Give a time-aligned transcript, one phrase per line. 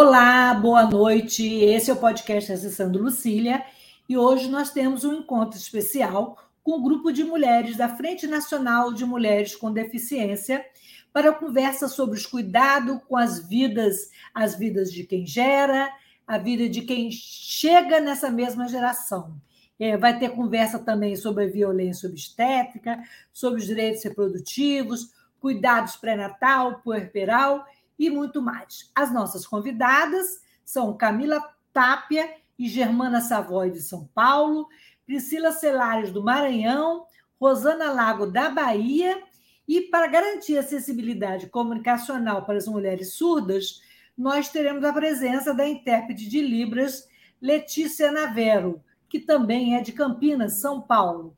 [0.00, 1.44] Olá, boa noite.
[1.44, 3.64] Esse é o podcast Acessando Lucília
[4.08, 8.24] e hoje nós temos um encontro especial com o um grupo de mulheres da Frente
[8.24, 10.64] Nacional de Mulheres com Deficiência
[11.12, 15.90] para conversa sobre os cuidados com as vidas, as vidas de quem gera,
[16.24, 19.34] a vida de quem chega nessa mesma geração.
[19.80, 23.02] É, vai ter conversa também sobre a violência obstétrica,
[23.32, 27.66] sobre os direitos reprodutivos, cuidados pré-natal, puerperal
[27.98, 28.90] e muito mais.
[28.94, 34.68] As nossas convidadas são Camila Tápia e Germana Savoy de São Paulo,
[35.06, 37.06] Priscila Celares do Maranhão,
[37.40, 39.22] Rosana Lago da Bahia,
[39.66, 43.82] e para garantir acessibilidade comunicacional para as mulheres surdas,
[44.16, 47.06] nós teremos a presença da intérprete de Libras,
[47.40, 51.36] Letícia Navero, que também é de Campinas, São Paulo.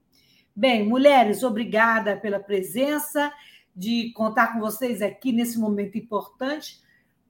[0.54, 3.32] Bem, mulheres, obrigada pela presença
[3.80, 6.82] de contar com vocês aqui nesse momento importante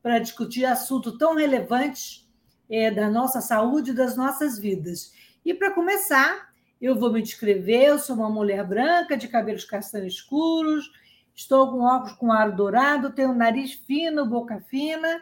[0.03, 2.29] para discutir assunto tão relevante
[2.69, 5.15] é, da nossa saúde e das nossas vidas.
[5.45, 7.85] E para começar, eu vou me descrever.
[7.85, 10.91] Eu sou uma mulher branca, de cabelos castanhos escuros,
[11.33, 15.21] estou com óculos com aro dourado, tenho nariz fino, boca fina,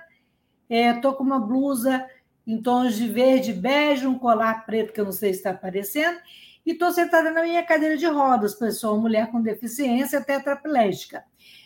[0.71, 2.07] estou é, com uma blusa
[2.47, 6.19] em tons de verde bege, um colar preto que eu não sei se está aparecendo,
[6.69, 11.25] e estou sentada na minha cadeira de rodas, uma mulher com deficiência tetraplégica.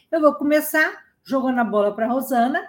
[0.09, 0.93] Eu vou começar
[1.25, 2.63] jogando a bola para a Rosana,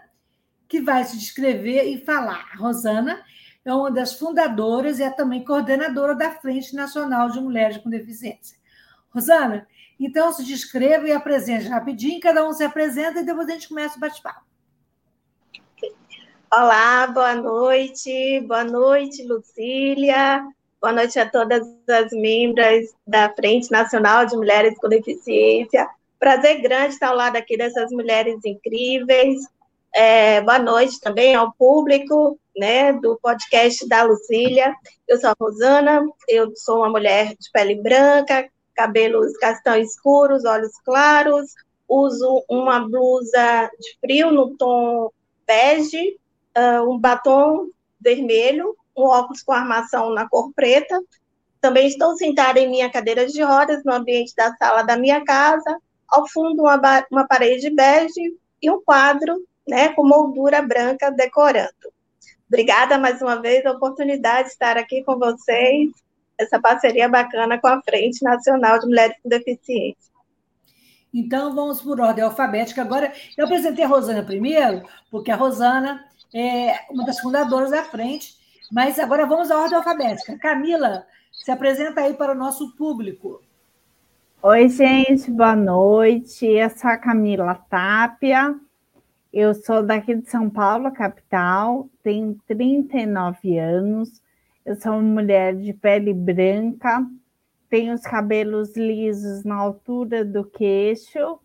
[0.68, 2.50] que vai se descrever e falar.
[2.52, 3.24] A Rosana
[3.64, 8.58] é uma das fundadoras e é também coordenadora da Frente Nacional de Mulheres com Deficiência.
[9.12, 9.68] Rosana,
[10.00, 13.96] então se descreva e apresente rapidinho, cada um se apresenta e depois a gente começa
[13.96, 14.42] o bate-papo.
[16.52, 20.44] Olá, boa noite, boa noite, Lucília.
[20.84, 25.88] Boa noite a todas as membros da Frente Nacional de Mulheres com Deficiência.
[26.20, 29.48] Prazer grande estar ao lado aqui dessas mulheres incríveis.
[29.96, 34.76] É, boa noite também ao público né, do podcast da Lucília.
[35.08, 40.78] Eu sou a Rosana, eu sou uma mulher de pele branca, cabelos castanhos escuros, olhos
[40.84, 41.54] claros,
[41.88, 45.10] uso uma blusa de frio no tom
[45.48, 46.20] bege,
[46.58, 47.70] uh, um batom
[48.02, 51.00] vermelho um óculos com armação na cor preta.
[51.60, 55.78] Também estou sentada em minha cadeira de rodas no ambiente da sala da minha casa.
[56.08, 59.36] Ao fundo, uma, uma parede bege e um quadro
[59.68, 61.94] né, com moldura branca decorando.
[62.48, 65.90] Obrigada mais uma vez a oportunidade de estar aqui com vocês,
[66.38, 70.14] essa parceria bacana com a Frente Nacional de Mulheres com Deficiência.
[71.14, 72.82] Então, vamos por ordem alfabética.
[72.82, 76.04] Agora, eu apresentei a Rosana primeiro, porque a Rosana
[76.34, 78.36] é uma das fundadoras da frente,
[78.74, 80.36] mas agora vamos à ordem alfabética.
[80.40, 83.40] Camila, se apresenta aí para o nosso público.
[84.42, 86.48] Oi, gente, boa noite.
[86.48, 88.56] Eu sou a Camila Tápia.
[89.32, 94.20] Eu sou daqui de São Paulo, capital, tenho 39 anos.
[94.66, 97.06] Eu sou uma mulher de pele branca,
[97.70, 101.40] tenho os cabelos lisos na altura do queixo.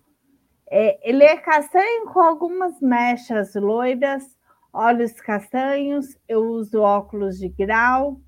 [0.71, 4.38] É, ele é castanho com algumas mechas loiras
[4.79, 8.21] olhos castanhos, eu uso óculos de grau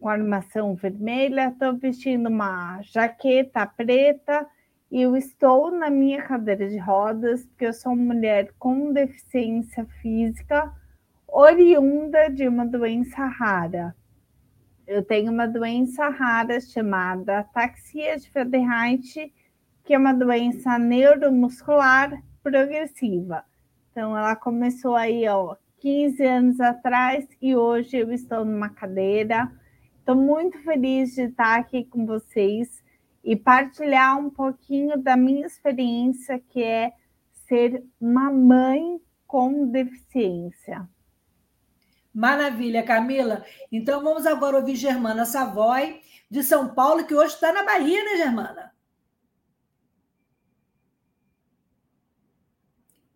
[0.00, 4.44] com armação vermelha, estou vestindo uma jaqueta preta
[4.90, 10.74] e eu estou na minha cadeira de rodas porque eu sou mulher com deficiência física
[11.28, 13.94] oriunda de uma doença rara.
[14.88, 19.32] Eu tenho uma doença rara chamada ataxia de Friedreich,
[19.84, 23.44] que é uma doença neuromuscular progressiva.
[23.92, 25.54] Então, ela começou aí, ó,
[25.84, 29.52] 15 anos atrás e hoje eu estou numa cadeira.
[29.98, 32.82] Estou muito feliz de estar aqui com vocês
[33.22, 36.94] e partilhar um pouquinho da minha experiência, que é
[37.46, 40.88] ser uma mãe com deficiência.
[42.14, 43.44] Maravilha, Camila.
[43.70, 46.00] Então vamos agora ouvir Germana Savoy,
[46.30, 48.74] de São Paulo, que hoje está na Bahia, né, Germana?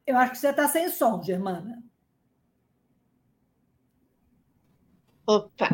[0.07, 1.88] Eu acho que você está sem som, Germana.
[5.29, 5.69] Opa!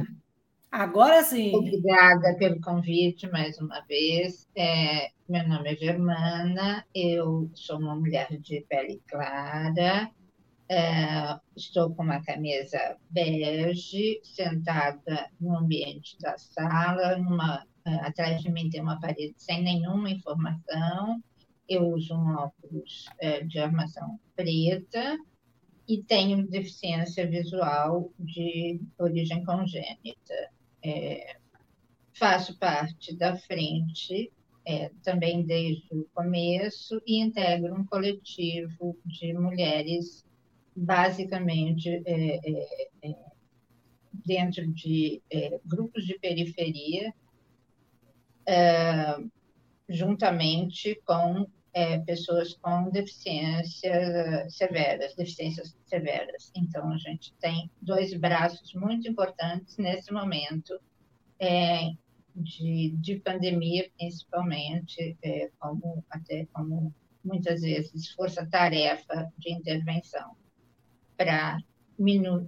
[0.68, 1.54] Agora sim.
[1.54, 4.48] Obrigada pelo convite mais uma vez.
[4.56, 10.10] É, meu nome é Germana, eu sou uma mulher de pele clara,
[10.68, 18.50] É, estou com uma camisa bege, sentada no ambiente da sala, numa, é, atrás de
[18.50, 21.22] mim tem uma parede sem nenhuma informação.
[21.68, 25.16] Eu uso um óculos é, de armação preta
[25.86, 30.50] e tenho deficiência visual de origem congênita.
[30.82, 31.36] É,
[32.12, 34.32] faço parte da frente
[34.66, 40.24] é, também desde o começo e integro um coletivo de mulheres
[40.74, 43.34] basicamente é, é, é
[44.24, 47.12] dentro de é, grupos de periferia,
[48.46, 49.16] é,
[49.88, 51.46] juntamente com
[52.06, 53.82] pessoas com deficiências
[54.48, 56.52] severas, deficiências severas.
[56.54, 60.78] Então, a gente tem dois braços muito importantes nesse momento,
[62.34, 66.92] de, de pandemia, principalmente, é, como até como
[67.24, 70.36] muitas vezes força-tarefa de intervenção
[71.16, 71.58] para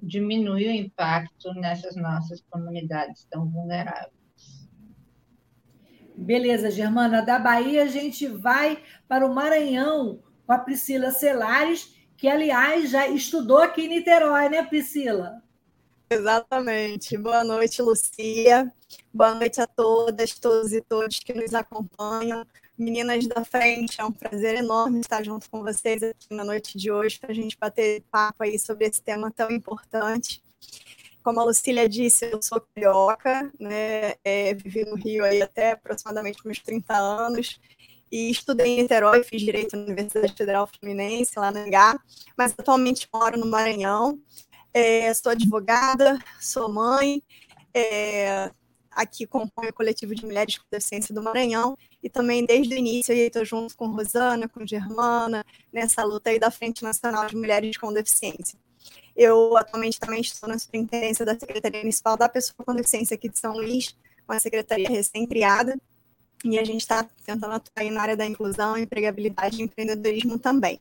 [0.03, 4.16] diminuir o impacto nessas nossas comunidades tão vulneráveis.
[6.17, 7.21] Beleza, Germana.
[7.21, 13.07] Da Bahia, a gente vai para o Maranhão com a Priscila Celares, que, aliás, já
[13.07, 15.43] estudou aqui em Niterói, né, Priscila?
[16.09, 17.19] Exatamente.
[17.19, 18.73] Boa noite, Lucia.
[19.13, 22.47] Boa noite a todas, todos e todos que nos acompanham.
[22.79, 26.91] Meninas da frente, é um prazer enorme estar junto com vocês aqui na noite de
[26.91, 30.43] hoje para a gente bater papo aí sobre esse tema tão importante.
[31.27, 34.15] Como a Lucília disse, eu sou carioca, né?
[34.23, 37.61] É, vivi no Rio aí até aproximadamente uns 30 anos
[38.13, 41.99] e estudei em Niterói, fiz Direito na Universidade Federal Fluminense, lá no Engar,
[42.39, 44.21] mas atualmente moro no Maranhão
[44.73, 47.21] é, sou advogada, sou mãe,
[47.75, 48.49] é,
[48.93, 53.13] aqui compõe o coletivo de mulheres com deficiência do Maranhão e também desde o início
[53.13, 57.93] estou junto com Rosana, com Germana, nessa luta aí da Frente Nacional de Mulheres com
[57.93, 58.57] Deficiência.
[59.17, 63.39] Eu atualmente também estou na superintendência da Secretaria Municipal da Pessoa com Deficiência aqui de
[63.39, 63.97] São Luís,
[64.29, 65.77] uma secretaria recém-criada,
[66.45, 70.81] e a gente está tentando atuar na área da inclusão, empregabilidade e empreendedorismo também.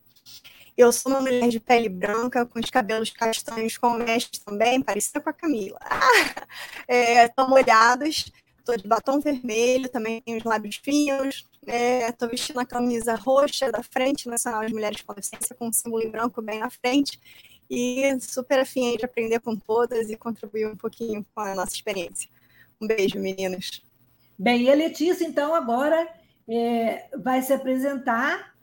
[0.78, 5.22] Eu sou uma mulher de pele branca, com os cabelos castanhos com mechas também, parecida
[5.22, 5.80] com a Camila.
[7.26, 8.30] Estão é, molhados,
[8.60, 13.72] estou de batom vermelho, também tenho os lábios finos, estou é, vestindo a camisa roxa
[13.72, 17.22] da Frente Nacional de Mulheres com Deficiência, com um símbolo branco bem na frente,
[17.70, 22.30] e super afim de aprender com todas e contribuir um pouquinho com a nossa experiência.
[22.82, 23.82] Um beijo, meninas.
[24.38, 26.08] Bem, e a Letícia, então, agora
[26.48, 28.56] é, vai se apresentar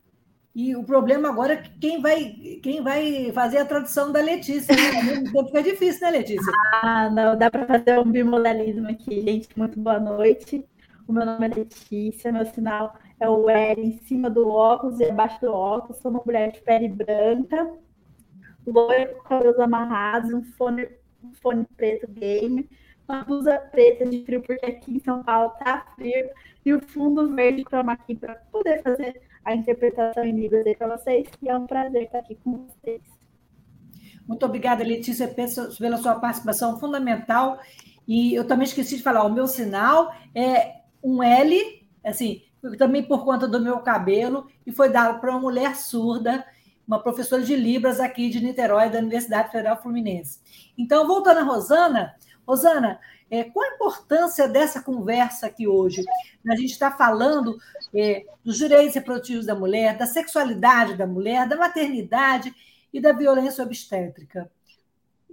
[0.55, 2.25] e o problema agora é que quem vai,
[2.63, 4.99] quem vai fazer a tradução da Letícia, né?
[4.99, 6.53] Ao mesmo tempo fica difícil, né, Letícia?
[6.75, 9.49] Ah, não, dá para fazer um bimodalismo aqui, gente.
[9.57, 10.63] Muito boa noite.
[11.09, 15.05] O meu nome é Letícia, meu sinal é o L em cima do óculos e
[15.05, 15.99] abaixo do óculos.
[16.03, 17.73] Sou uma mulher de pele branca,
[18.67, 20.89] loira com cabelos amarrados, um fone,
[21.23, 22.69] um fone preto game,
[23.09, 26.31] uma blusa preta de frio, porque aqui em São Paulo tá frio,
[26.65, 30.97] e o fundo verde chroma aqui para poder fazer a interpretação em Libras aí para
[30.97, 33.03] vocês, e é um prazer estar aqui com vocês.
[34.27, 37.59] Muito obrigada, Letícia, pela sua participação fundamental.
[38.07, 42.43] E eu também esqueci de falar, o meu sinal é um L, assim,
[42.79, 46.47] também por conta do meu cabelo, e foi dado para uma mulher surda,
[46.87, 50.41] uma professora de Libras aqui de Niterói, da Universidade Federal Fluminense.
[50.77, 52.15] Então, voltando a Rosana,
[52.47, 56.05] Rosana, é, qual a importância dessa conversa aqui hoje?
[56.47, 57.57] A gente está falando
[57.95, 62.55] é, dos direitos reprodutivos da mulher, da sexualidade da mulher, da maternidade
[62.93, 64.51] e da violência obstétrica.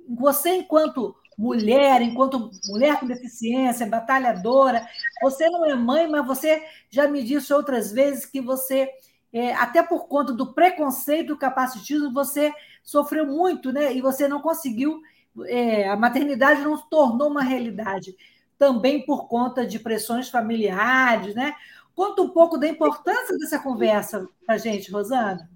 [0.08, 4.86] Você, enquanto mulher, enquanto mulher com deficiência, batalhadora,
[5.22, 8.90] você não é mãe, mas você já me disse outras vezes que você,
[9.32, 12.52] é, até por conta do preconceito, do capacitismo, você
[12.84, 13.94] sofreu muito, né?
[13.94, 15.02] E você não conseguiu
[15.48, 18.16] é, a maternidade não se tornou uma realidade,
[18.58, 21.54] também por conta de pressões familiares, né?
[21.96, 25.50] Conta um pouco da importância dessa conversa para a gente, Rosana.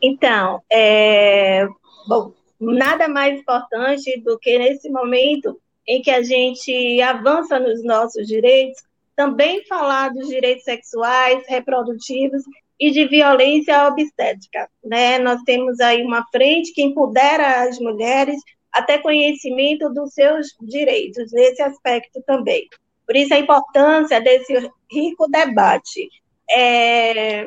[0.00, 1.66] Então, é,
[2.08, 8.26] bom, nada mais importante do que nesse momento em que a gente avança nos nossos
[8.26, 8.82] direitos,
[9.16, 12.42] também falar dos direitos sexuais, reprodutivos
[12.78, 14.68] e de violência obstétrica.
[14.84, 15.18] Né?
[15.18, 18.40] Nós temos aí uma frente que empodera as mulheres
[18.72, 22.66] até conhecimento dos seus direitos, nesse aspecto também.
[23.06, 24.54] Por isso a importância desse
[24.90, 26.08] rico debate.
[26.50, 27.44] É,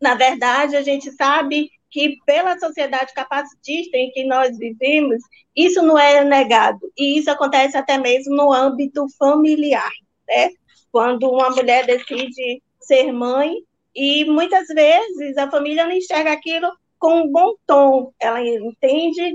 [0.00, 5.22] na verdade, a gente sabe que pela sociedade capacitista em que nós vivemos,
[5.54, 9.90] isso não é negado, e isso acontece até mesmo no âmbito familiar,
[10.26, 10.50] né?
[10.92, 13.56] Quando uma mulher decide ser mãe,
[13.94, 18.12] e muitas vezes a família não enxerga aquilo com um bom tom.
[18.20, 19.34] Ela entende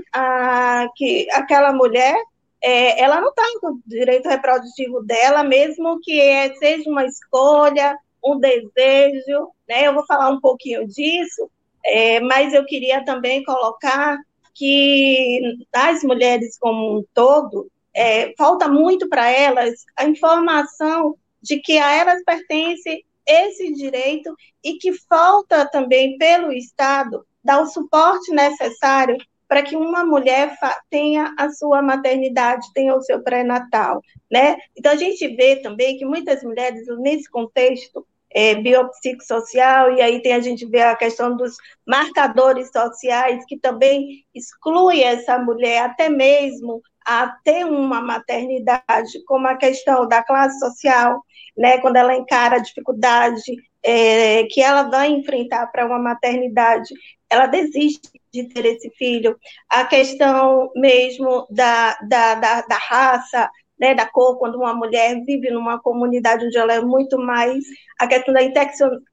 [0.96, 2.16] que aquela mulher
[2.62, 7.96] é, ela não está com o direito reprodutivo dela, mesmo que é, seja uma escolha,
[8.24, 9.86] um desejo, né?
[9.86, 11.50] Eu vou falar um pouquinho disso,
[11.84, 14.18] é, mas eu queria também colocar
[14.54, 21.78] que as mulheres como um todo, é, falta muito para elas a informação de que
[21.78, 29.16] a elas pertence esse direito e que falta também pelo Estado dar o suporte necessário
[29.48, 30.56] para que uma mulher
[30.90, 34.56] tenha a sua maternidade, tenha o seu pré-natal, né?
[34.76, 40.34] Então a gente vê também que muitas mulheres nesse contexto é, biopsicossocial, e aí tem
[40.34, 46.82] a gente vê a questão dos marcadores sociais, que também exclui essa mulher até mesmo
[47.06, 51.22] a ter uma maternidade, como a questão da classe social,
[51.56, 53.40] né, quando ela encara a dificuldade
[53.82, 56.92] é, que ela vai enfrentar para uma maternidade,
[57.30, 59.38] ela desiste de ter esse filho.
[59.68, 63.48] A questão mesmo da, da, da, da raça,
[63.78, 67.64] né, da cor, quando uma mulher vive numa comunidade onde ela é muito mais
[68.00, 68.40] a questão da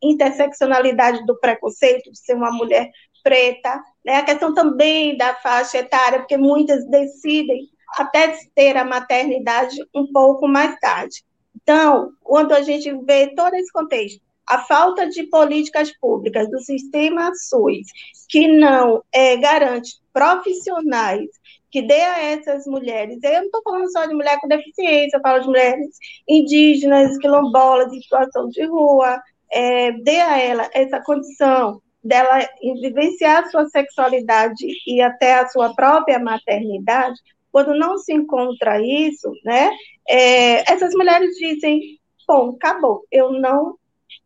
[0.02, 2.90] interseccionalidade do preconceito, de ser uma mulher
[3.22, 9.78] preta, né, a questão também da faixa etária, porque muitas decidem até ter a maternidade
[9.94, 11.24] um pouco mais tarde.
[11.56, 17.32] Então, quando a gente vê todo esse contexto, a falta de políticas públicas do sistema
[17.36, 17.88] SUS,
[18.28, 21.30] que não é, garante profissionais
[21.72, 25.22] que dê a essas mulheres, eu não estou falando só de mulher com deficiência, eu
[25.22, 25.88] falo de mulheres
[26.28, 29.20] indígenas, quilombolas, em situação de rua,
[29.52, 32.48] é, dê a ela essa condição dela
[32.82, 37.20] vivenciar a sua sexualidade e até a sua própria maternidade,
[37.54, 39.72] quando não se encontra isso, né,
[40.10, 43.78] é, essas mulheres dizem, bom, acabou, eu não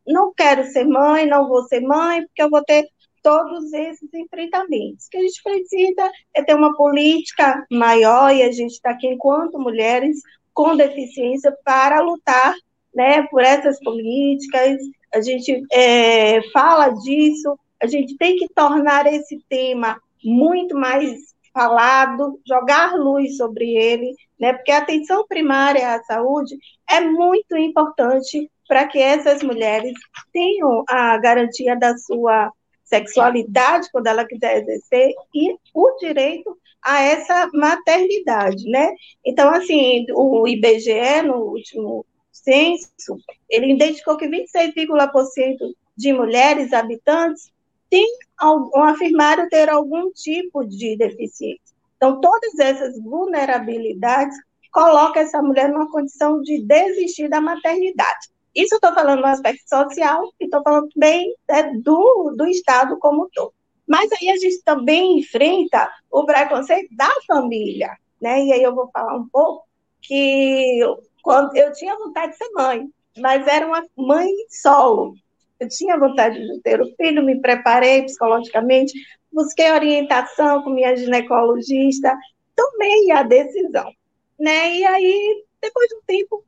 [0.05, 2.88] não quero ser mãe, não vou ser mãe, porque eu vou ter
[3.22, 5.05] todos esses enfrentamentos.
[5.05, 9.07] O que a gente precisa é ter uma política maior, e a gente está aqui
[9.07, 10.17] enquanto mulheres
[10.53, 12.55] com deficiência para lutar
[12.96, 14.79] né, por essas políticas,
[15.13, 22.39] a gente é, fala disso, a gente tem que tornar esse tema muito mais falado,
[22.47, 26.55] jogar luz sobre ele, né, porque a atenção primária à saúde
[26.87, 29.93] é muito importante para que essas mulheres
[30.31, 32.51] tenham a garantia da sua
[32.83, 38.93] sexualidade quando ela quiser exercer e o direito a essa maternidade, né?
[39.25, 43.17] Então, assim, o IBGE, no último censo,
[43.49, 47.51] ele identificou que 26,% de mulheres habitantes
[47.89, 51.75] têm algum, afirmaram ter algum tipo de deficiência.
[51.96, 54.38] Então, todas essas vulnerabilidades
[54.72, 58.29] colocam essa mulher numa condição de desistir da maternidade.
[58.56, 62.98] Isso eu estou falando no aspecto social e estou falando também né, do, do Estado
[63.00, 63.53] como um todo.
[63.88, 68.44] Mas aí a gente também enfrenta o preconceito da família, né?
[68.44, 69.65] E aí eu vou falar um pouco
[70.01, 70.82] que
[71.24, 75.13] quando eu tinha vontade de ser mãe, mas era uma mãe solo.
[75.59, 78.93] Eu tinha vontade de ter o filho, me preparei psicologicamente,
[79.31, 82.15] busquei orientação com minha ginecologista,
[82.55, 83.91] tomei a decisão,
[84.39, 84.75] né?
[84.75, 86.43] E aí, depois de um tempo,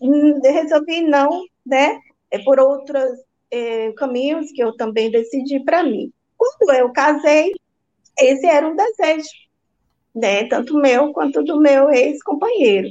[0.00, 1.98] hum, resolvi não né?
[2.30, 6.12] É por outros é, caminhos que eu também decidi para mim.
[6.36, 7.52] Quando eu casei,
[8.18, 9.28] esse era um desejo,
[10.14, 10.46] né?
[10.48, 12.88] Tanto meu quanto do meu ex-companheiro.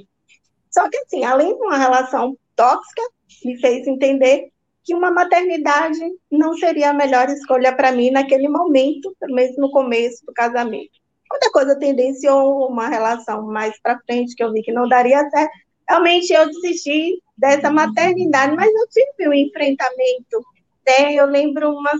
[0.70, 3.02] Só que, assim, além de uma relação tóxica,
[3.44, 4.52] me fez entender
[4.84, 6.00] que uma maternidade
[6.32, 11.00] não seria a melhor escolha para mim naquele momento, pelo menos no começo do casamento.
[11.30, 15.30] Quando a coisa tendenciou uma relação mais para frente, que eu vi que não daria
[15.30, 15.52] certo,
[15.88, 20.46] realmente eu desisti dessa maternidade, mas eu tive um enfrentamento.
[20.86, 21.14] Né?
[21.14, 21.92] Eu lembro uma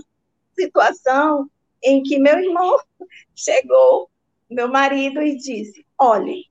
[0.54, 1.48] situação
[1.82, 2.76] em que meu irmão
[3.34, 4.10] chegou,
[4.50, 6.44] meu marido, e disse: Olhe,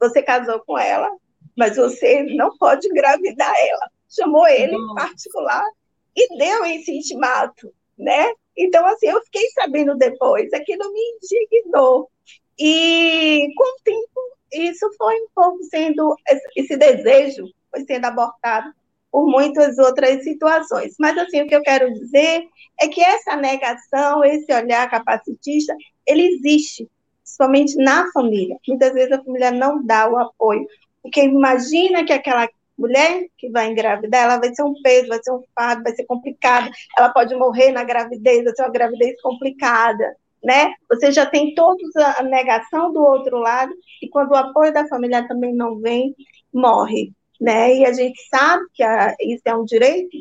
[0.00, 1.10] você casou com ela,
[1.56, 3.90] mas você não pode engravidar ela.
[4.08, 5.64] Chamou ele em particular
[6.16, 8.32] e deu esse intimato, né?
[8.56, 12.10] Então, assim, eu fiquei sabendo depois, aquilo me indignou.
[12.58, 16.16] E com o tempo isso foi um pouco sendo,
[16.56, 18.72] esse desejo foi sendo abortado
[19.10, 20.94] por muitas outras situações.
[20.98, 22.46] Mas, assim, o que eu quero dizer
[22.80, 25.74] é que essa negação, esse olhar capacitista,
[26.06, 26.88] ele existe,
[27.24, 28.56] somente na família.
[28.66, 30.66] Muitas vezes a família não dá o apoio,
[31.02, 32.48] porque imagina que aquela
[32.78, 36.04] mulher que vai engravidar, ela vai ser um peso, vai ser um fardo, vai ser
[36.04, 40.72] complicado, ela pode morrer na gravidez, vai ser uma gravidez complicada né?
[40.88, 41.82] Você já tem toda
[42.16, 46.14] a negação do outro lado, e quando o apoio da família também não vem,
[46.52, 47.74] morre, né?
[47.74, 50.16] E a gente sabe que a, isso é um direito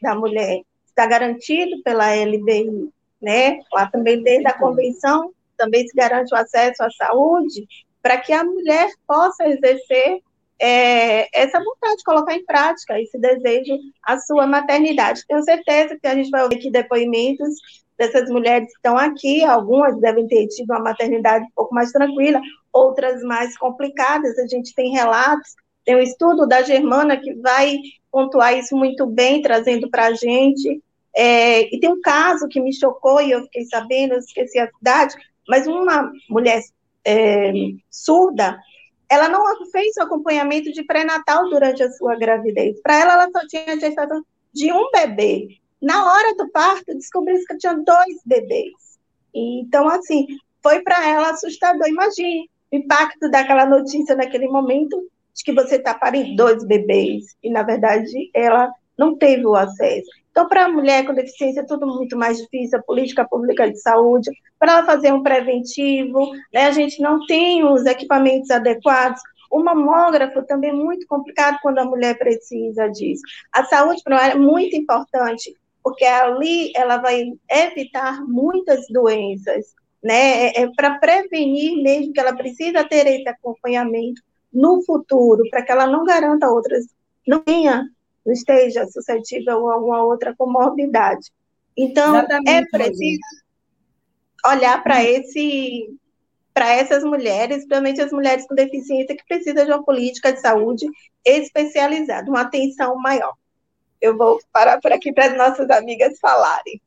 [0.00, 2.90] da mulher, está garantido pela LBI,
[3.20, 3.60] né?
[3.72, 7.66] Lá também desde a convenção também se garante o acesso à saúde
[8.02, 10.20] para que a mulher possa exercer
[10.60, 15.24] é, essa vontade de colocar em prática esse desejo à sua maternidade.
[15.26, 17.54] Tenho certeza que a gente vai ouvir aqui depoimentos
[17.98, 22.40] dessas mulheres que estão aqui, algumas devem ter tido uma maternidade um pouco mais tranquila,
[22.72, 24.38] outras mais complicadas.
[24.38, 25.54] A gente tem relatos,
[25.84, 27.76] tem um estudo da Germana que vai
[28.10, 30.82] pontuar isso muito bem, trazendo para a gente.
[31.14, 34.70] É, e tem um caso que me chocou e eu fiquei sabendo, eu esqueci a
[34.70, 35.14] cidade,
[35.48, 36.62] mas uma mulher
[37.04, 37.52] é,
[37.90, 38.58] surda
[39.12, 42.80] ela não fez o acompanhamento de pré-natal durante a sua gravidez.
[42.80, 45.58] Para ela, ela só tinha gestação de um bebê.
[45.82, 48.72] Na hora do parto, descobriu que tinha dois bebês.
[49.34, 50.26] Então, assim,
[50.62, 51.86] foi para ela assustador.
[51.86, 54.96] Imagine o impacto daquela notícia naquele momento
[55.34, 57.36] de que você está parindo dois bebês.
[57.42, 60.08] E, na verdade, ela não teve o acesso.
[60.30, 63.78] Então, para a mulher com deficiência, é tudo muito mais difícil, a política pública de
[63.78, 69.20] saúde, para ela fazer um preventivo, né, a gente não tem os equipamentos adequados,
[69.50, 73.20] o mamógrafo também é muito complicado quando a mulher precisa disso.
[73.52, 80.46] A saúde ela é muito importante, porque ali ela vai evitar muitas doenças, né?
[80.46, 85.70] É, é para prevenir mesmo que ela precisa ter esse acompanhamento no futuro, para que
[85.70, 86.86] ela não garanta outras,
[87.26, 87.84] não tenha
[88.24, 91.30] não esteja suscetível a alguma outra comorbidade.
[91.76, 93.20] Então, Exatamente, é preciso
[94.44, 95.88] olhar para esse
[96.54, 100.86] para essas mulheres, principalmente as mulheres com deficiência que precisam de uma política de saúde
[101.24, 103.34] especializada, uma atenção maior.
[103.98, 106.78] Eu vou parar por aqui para as nossas amigas falarem.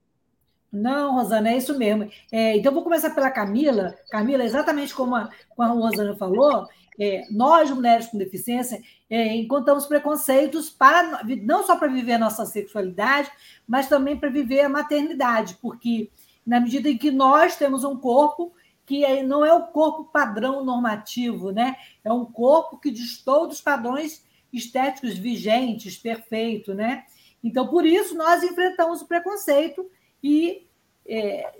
[0.71, 2.11] Não, Rosana, é isso mesmo.
[2.31, 3.95] É, então, vou começar pela Camila.
[4.11, 6.67] Camila, exatamente como a, como a Rosana falou,
[6.99, 12.45] é, nós, mulheres com deficiência, é, encontramos preconceitos para não só para viver a nossa
[12.45, 13.29] sexualidade,
[13.67, 16.09] mas também para viver a maternidade, porque
[16.45, 18.53] na medida em que nós temos um corpo
[18.85, 21.75] que é, não é o corpo padrão normativo, né?
[22.03, 27.03] É um corpo que distou dos padrões estéticos vigentes, perfeito, né?
[27.43, 29.89] Então, por isso, nós enfrentamos o preconceito
[30.21, 30.67] e
[31.07, 31.51] é,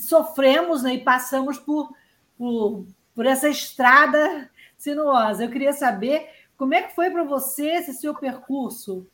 [0.00, 1.92] sofremos né, e passamos por,
[2.36, 4.50] por, por essa estrada
[4.84, 5.44] sinuosa.
[5.44, 9.06] Eu queria saber como é que foi para você esse seu percurso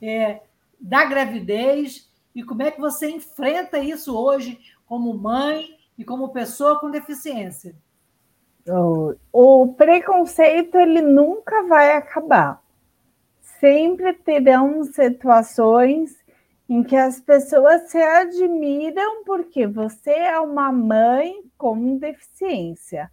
[0.00, 0.40] é,
[0.78, 6.78] da gravidez e como é que você enfrenta isso hoje como mãe e como pessoa
[6.80, 7.74] com deficiência.
[8.68, 12.62] O, o preconceito ele nunca vai acabar.
[13.60, 16.16] Sempre terão situações
[16.68, 23.10] em que as pessoas se admiram porque você é uma mãe com deficiência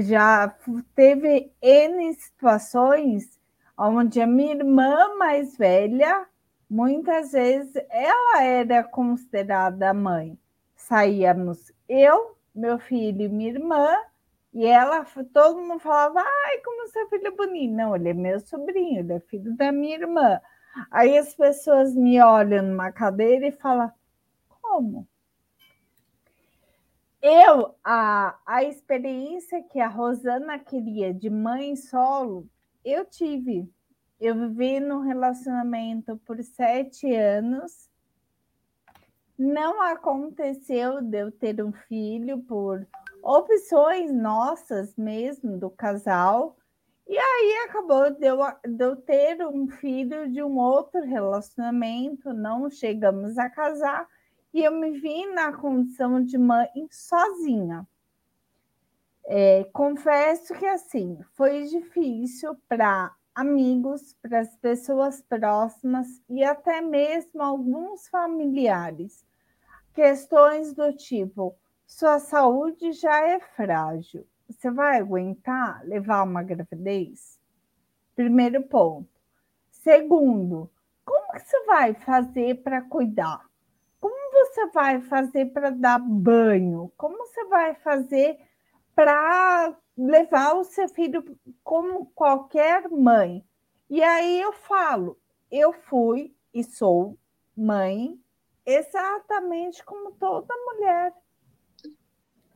[0.00, 0.54] já
[0.94, 3.38] teve N situações
[3.76, 6.26] onde a minha irmã mais velha,
[6.68, 10.38] muitas vezes, ela era considerada mãe.
[10.74, 13.88] Saíamos eu, meu filho e minha irmã,
[14.52, 17.74] e ela, todo mundo falava, ai, como seu filho é bonito.
[17.74, 20.40] Não, ele é meu sobrinho, ele é filho da minha irmã.
[20.90, 23.92] Aí as pessoas me olham numa cadeira e falam,
[24.48, 25.06] como?
[27.20, 32.48] Eu, a, a experiência que a Rosana queria de mãe solo,
[32.84, 33.68] eu tive.
[34.20, 37.90] Eu vivi num relacionamento por sete anos.
[39.36, 42.86] Não aconteceu de eu ter um filho por
[43.20, 46.56] opções nossas mesmo, do casal.
[47.06, 52.70] E aí acabou de eu, de eu ter um filho de um outro relacionamento, não
[52.70, 54.06] chegamos a casar
[54.58, 57.86] e eu me vi na condição de mãe sozinha.
[59.24, 67.40] É, confesso que assim foi difícil para amigos, para as pessoas próximas e até mesmo
[67.40, 69.24] alguns familiares.
[69.94, 71.54] Questões do tipo:
[71.86, 77.38] sua saúde já é frágil, você vai aguentar levar uma gravidez?
[78.16, 79.08] Primeiro ponto.
[79.70, 80.68] Segundo,
[81.04, 83.47] como que você vai fazer para cuidar?
[84.46, 86.92] Você vai fazer para dar banho?
[86.96, 88.38] Como você vai fazer
[88.94, 91.24] para levar o seu filho
[91.62, 93.44] como qualquer mãe?
[93.88, 95.18] E aí eu falo,
[95.50, 97.18] eu fui e sou
[97.56, 98.20] mãe
[98.66, 101.14] exatamente como toda mulher.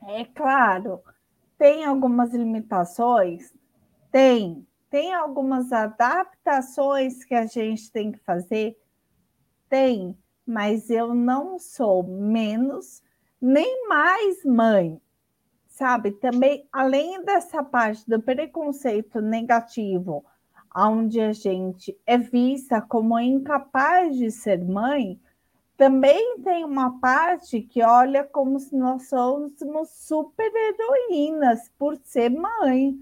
[0.08, 1.02] É claro,
[1.56, 3.54] tem algumas limitações?
[4.10, 4.66] Tem.
[4.90, 8.76] Tem algumas adaptações que a gente tem que fazer?
[9.70, 13.02] Tem mas eu não sou menos
[13.40, 15.00] nem mais mãe,
[15.66, 16.12] sabe?
[16.12, 20.24] Também, além dessa parte do preconceito negativo,
[20.74, 25.20] onde a gente é vista como incapaz de ser mãe,
[25.76, 32.96] também tem uma parte que olha como se nós fôssemos super heroínas por ser mãe,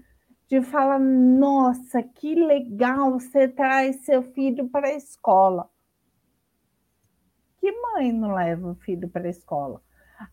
[0.47, 5.69] de falar: nossa, que legal, você traz seu filho para a escola.
[7.61, 9.81] Que mãe não leva o filho para a escola?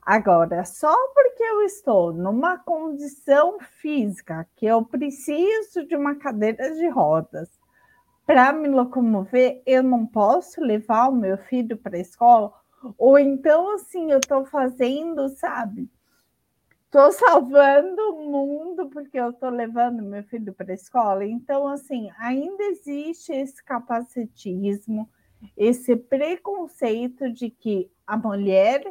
[0.00, 6.88] Agora, só porque eu estou numa condição física que eu preciso de uma cadeira de
[6.88, 7.50] rodas
[8.26, 12.52] para me locomover, eu não posso levar o meu filho para a escola?
[12.96, 15.90] Ou então, assim, eu estou fazendo, sabe?
[16.86, 21.26] Estou salvando o mundo porque eu estou levando meu filho para a escola.
[21.26, 25.08] Então, assim, ainda existe esse capacitismo,
[25.56, 28.82] esse preconceito de que a mulher,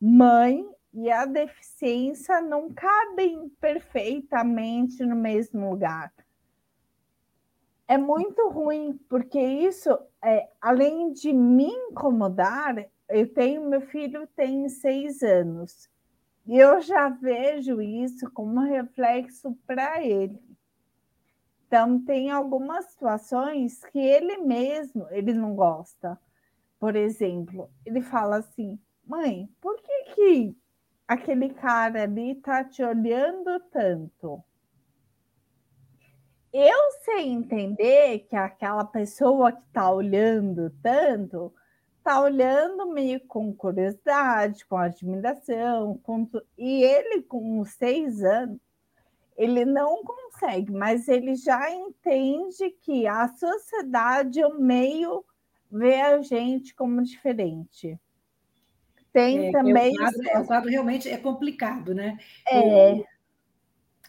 [0.00, 6.12] mãe e a deficiência não cabem perfeitamente no mesmo lugar
[7.90, 9.90] é muito ruim, porque isso,
[10.22, 15.90] é, além de me incomodar, eu tenho, meu filho tem seis anos,
[16.46, 20.40] e eu já vejo isso como reflexo para ele.
[21.70, 26.18] Então, tem algumas situações que ele mesmo, ele não gosta.
[26.80, 30.56] Por exemplo, ele fala assim, mãe, por que, que
[31.06, 34.42] aquele cara ali está te olhando tanto?
[36.52, 41.54] eu sei entender que aquela pessoa que está olhando tanto
[41.98, 46.28] está olhando meio com curiosidade, com admiração, com...
[46.58, 48.58] e ele com seis anos
[49.40, 55.24] ele não consegue, mas ele já entende que a sociedade, o meio,
[55.72, 57.98] vê a gente como diferente.
[59.10, 59.94] Tem é, também.
[59.94, 62.18] O quadro, é, o quadro, realmente é complicado, né?
[62.46, 62.92] É.
[62.92, 63.04] O,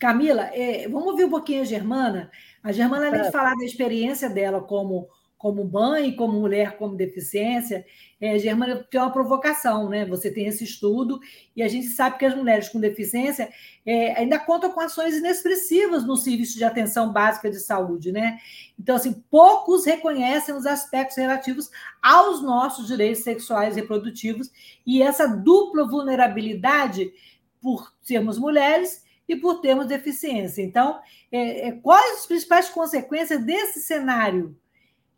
[0.02, 2.30] Camila, é, vamos ouvir um pouquinho a Germana.
[2.62, 3.32] A Germana, além de é.
[3.32, 5.08] falar da experiência dela como,
[5.42, 7.84] como mãe, como mulher com deficiência,
[8.20, 10.06] é, Germana tem uma provocação, né?
[10.06, 11.20] Você tem esse estudo
[11.56, 13.52] e a gente sabe que as mulheres com deficiência
[13.84, 18.38] é, ainda contam com ações inexpressivas no serviço de atenção básica de saúde, né?
[18.80, 21.72] Então, assim, poucos reconhecem os aspectos relativos
[22.04, 24.52] aos nossos direitos sexuais e reprodutivos
[24.86, 27.12] e essa dupla vulnerabilidade
[27.60, 30.62] por sermos mulheres e por termos deficiência.
[30.62, 31.00] Então,
[31.32, 34.56] é, é, quais as principais consequências desse cenário?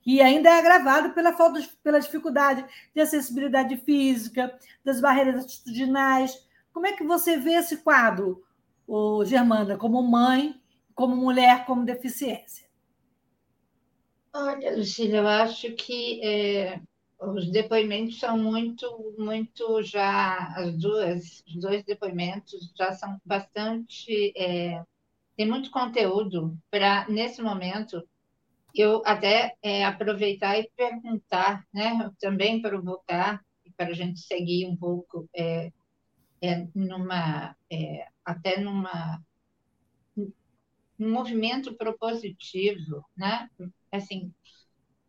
[0.04, 2.64] Que ainda é agravado pela falta pela dificuldade
[2.94, 6.46] de acessibilidade física, das barreiras atitudinais.
[6.72, 8.44] Como é que você vê esse quadro,
[8.86, 10.62] o Germana, como mãe,
[10.94, 12.68] como mulher, como deficiência?
[14.34, 16.82] Olha, Lucília, eu acho que é,
[17.20, 24.84] os depoimentos são muito, muito já, as duas, os dois depoimentos já são bastante, é,
[25.38, 28.04] tem muito conteúdo para, nesse momento,
[28.82, 33.44] eu até é, aproveitar e perguntar, né, também provocar,
[33.78, 35.72] para a gente seguir um pouco é,
[36.42, 39.22] é, numa, é, até numa,
[40.18, 43.50] um movimento propositivo, né,
[43.92, 44.34] assim,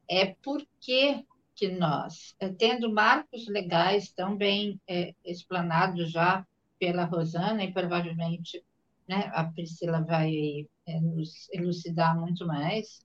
[0.09, 1.24] é porque
[1.55, 6.46] que nós, eh, tendo marcos legais tão bem é, explanados já
[6.79, 8.62] pela Rosana, e provavelmente
[9.09, 13.00] né, a Priscila vai é, nos elucidar muito mais,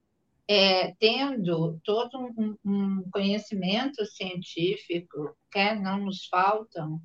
[0.50, 7.00] é, tendo todo um, um, conhecimento científico, que não nos faltam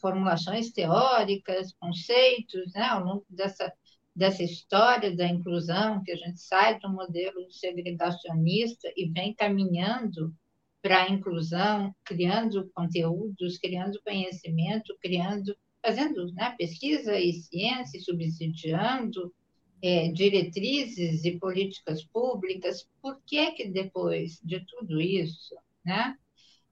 [0.00, 3.70] formulações teóricas, conceitos, né, ao longo dessa
[4.16, 10.32] dessa história da inclusão, que a gente sai do modelo segregacionista e vem caminhando
[10.80, 19.34] para a inclusão, criando conteúdos, criando conhecimento, criando, fazendo né, pesquisa e ciência, subsidiando
[19.84, 22.88] é, diretrizes e políticas públicas.
[23.02, 26.16] Por que que depois de tudo isso, né,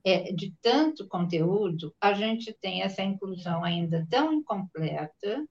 [0.02, 5.46] é, de tanto conteúdo, a gente tem essa inclusão ainda tão incompleta,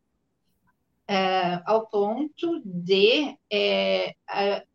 [1.08, 4.16] é, ao ponto de é,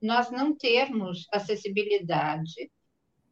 [0.00, 2.70] nós não termos acessibilidade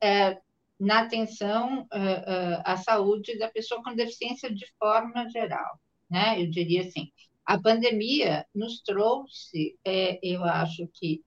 [0.03, 0.37] é,
[0.81, 5.79] na atenção é, é, à saúde da pessoa com deficiência de forma geral.
[6.11, 6.43] Né?
[6.43, 7.13] Eu diria assim,
[7.47, 11.23] a pandemia nos trouxe, é, eu acho que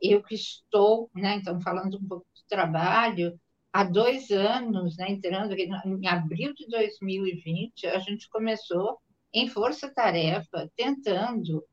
[0.00, 3.36] eu que estou, né, então falando um pouco do trabalho,
[3.72, 8.98] há dois anos, né, entrando em abril de 2020, a gente começou
[9.32, 11.64] em força-tarefa, tentando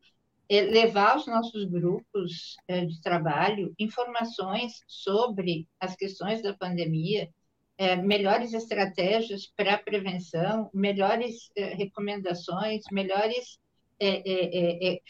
[0.49, 7.29] eh, levar aos nossos grupos eh, de trabalho informações sobre as questões da pandemia,
[7.77, 13.59] eh, melhores estratégias para prevenção, melhores recomendações, melhores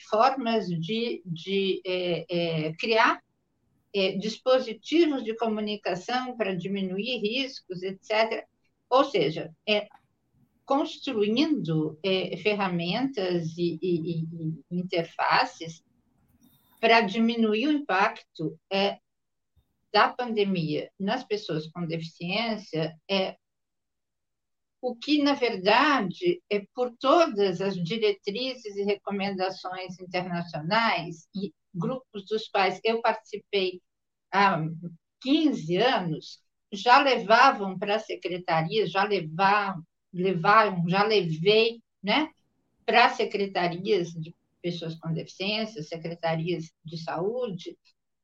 [0.10, 1.82] formas de, de
[2.80, 3.22] criar
[3.98, 8.46] é, dispositivos de comunicação para diminuir riscos, etc.
[8.90, 9.88] Ou seja, é,
[10.66, 15.84] construindo é, ferramentas e, e, e, interfaces
[16.80, 19.00] para diminuir o impacto é,
[19.98, 23.36] da pandemia nas pessoas com deficiência, é,
[24.80, 32.48] o que, na verdade, é por todas as diretrizes e recomendações internacionais e grupos dos
[32.48, 33.82] pais, eu participei
[34.32, 34.64] há
[35.20, 39.84] 15 anos, já levavam para a secretaria, já levavam
[40.14, 42.30] levaram, já levei, né,
[42.86, 47.76] para secretarias de pessoas com deficiência, secretarias de saúde,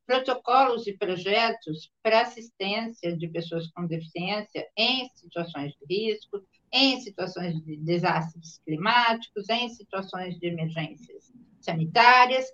[0.06, 7.64] protocolos e projetos para assistência de pessoas com deficiência em situações de risco, em situações
[7.64, 12.46] de desastres climáticos, em situações de emergências sanitárias.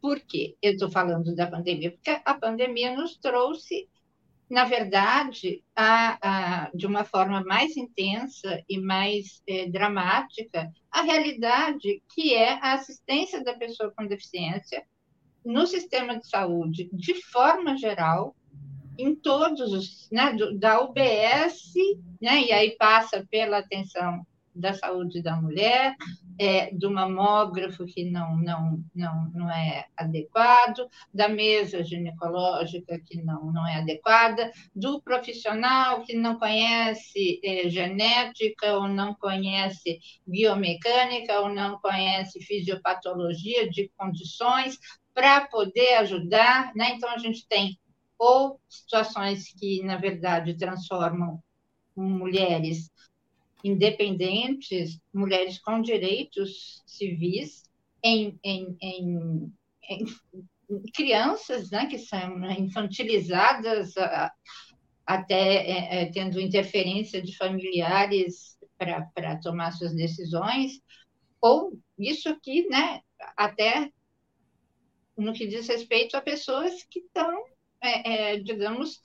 [0.00, 0.56] Por quê?
[0.60, 1.92] Eu estou falando da pandemia?
[1.92, 3.88] Porque a pandemia nos trouxe
[4.52, 12.02] na verdade, a, a, de uma forma mais intensa e mais é, dramática, a realidade
[12.14, 14.84] que é a assistência da pessoa com deficiência
[15.44, 18.34] no sistema de saúde, de forma geral,
[18.98, 21.72] em todos os, né, do, da UBS,
[22.20, 24.24] né, e aí passa pela atenção
[24.54, 25.96] da saúde da mulher,
[26.38, 33.52] é, do mamógrafo que não, não, não, não é adequado, da mesa ginecológica que não,
[33.52, 41.48] não é adequada, do profissional que não conhece é, genética ou não conhece biomecânica ou
[41.48, 44.78] não conhece fisiopatologia de condições
[45.14, 46.74] para poder ajudar.
[46.74, 46.94] Né?
[46.94, 47.78] Então, a gente tem
[48.18, 51.42] ou situações que, na verdade, transformam
[51.96, 52.88] mulheres
[53.64, 57.64] independentes, mulheres com direitos civis,
[58.02, 59.52] em, em, em,
[59.90, 64.32] em crianças né, que são infantilizadas, a,
[65.06, 70.80] até é, é, tendo interferência de familiares para tomar suas decisões,
[71.40, 73.00] ou isso aqui, né,
[73.36, 73.90] até
[75.22, 77.44] no que diz respeito a pessoas que estão,
[77.80, 79.00] é, é, digamos,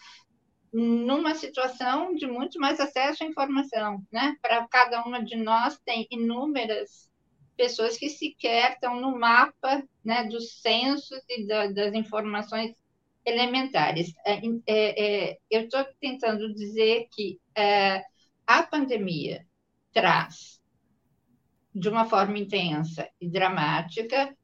[0.73, 4.35] numa situação de muito mais acesso à informação, né?
[4.41, 7.07] Para cada uma de nós tem inúmeras
[7.55, 12.75] pessoas que sequer estão no mapa, né, dos censos e da, das informações
[13.25, 14.13] elementares.
[14.25, 18.03] É, é, é, eu estou tentando dizer que é,
[18.45, 19.45] a pandemia
[19.91, 20.61] traz,
[21.73, 24.35] de uma forma intensa e dramática,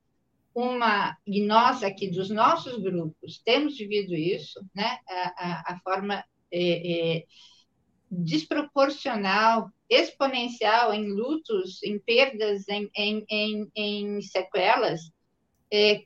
[0.54, 5.00] uma, e nós aqui dos nossos grupos temos vivido isso, né?
[5.08, 7.26] a, a, a forma é, é,
[8.10, 15.12] desproporcional, exponencial em lutos, em perdas, em, em, em, em sequelas
[15.72, 16.04] é,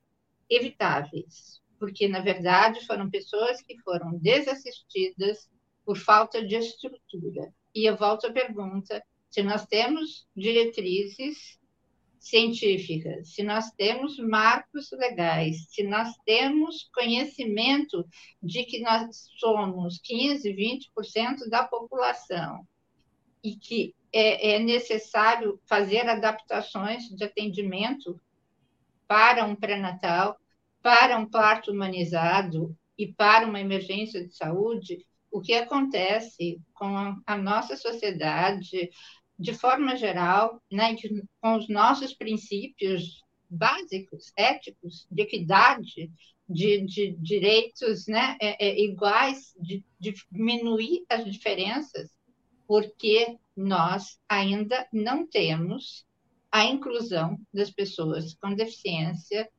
[0.49, 5.49] evitáveis, porque, na verdade, foram pessoas que foram desassistidas
[5.85, 7.53] por falta de estrutura.
[7.75, 11.56] E eu volto à pergunta: se nós temos diretrizes
[12.29, 18.05] científicas, se nós temos marcos legais, se nós temos conhecimento
[18.41, 22.67] de que nós somos 15, 20% da população
[23.43, 28.19] e que é, é necessário fazer adaptações de atendimento
[29.07, 30.37] para um pré-natal,
[30.81, 37.37] para um parto humanizado e para uma emergência de saúde, o que acontece com a
[37.37, 38.89] nossa sociedade,
[39.37, 46.11] de forma geral, né, de, com os nossos princípios básicos, éticos, de equidade,
[46.49, 52.09] de, de direitos né, é, é, iguais, de, de diminuir as diferenças,
[52.67, 56.05] porque nós ainda não temos
[56.51, 59.49] a inclusão das pessoas com deficiência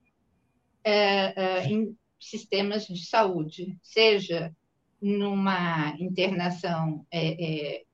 [0.83, 4.55] é, é, em sistemas de saúde, seja
[5.01, 7.85] numa internação é, é,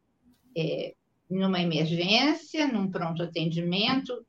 [0.57, 0.95] é
[1.29, 4.25] numa emergência, num pronto atendimento,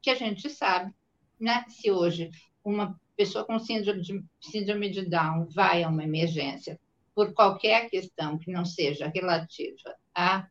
[0.00, 0.92] que a gente sabe,
[1.38, 1.64] né?
[1.68, 2.30] Se hoje
[2.64, 6.78] uma pessoa com síndrome de, síndrome de Down vai a uma emergência
[7.14, 10.46] por qualquer questão que não seja relativa à,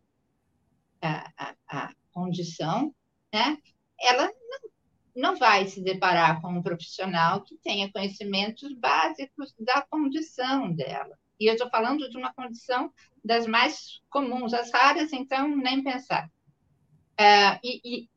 [1.01, 2.93] à, à, condição,
[3.33, 3.57] né?
[3.99, 4.69] Ela não,
[5.15, 11.17] não vai se deparar com um profissional que tenha conhecimentos básicos da condição dela.
[11.41, 12.93] E eu estou falando de uma condição
[13.25, 16.29] das mais comuns, as raras, então, nem pensar.
[17.17, 18.09] É, e, e,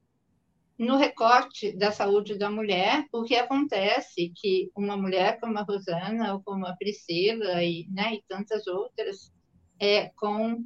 [0.79, 6.35] no recorte da saúde da mulher, o que acontece que uma mulher como a Rosana
[6.35, 9.33] ou como a Priscila e, né, e tantas outras,
[9.81, 10.63] é, com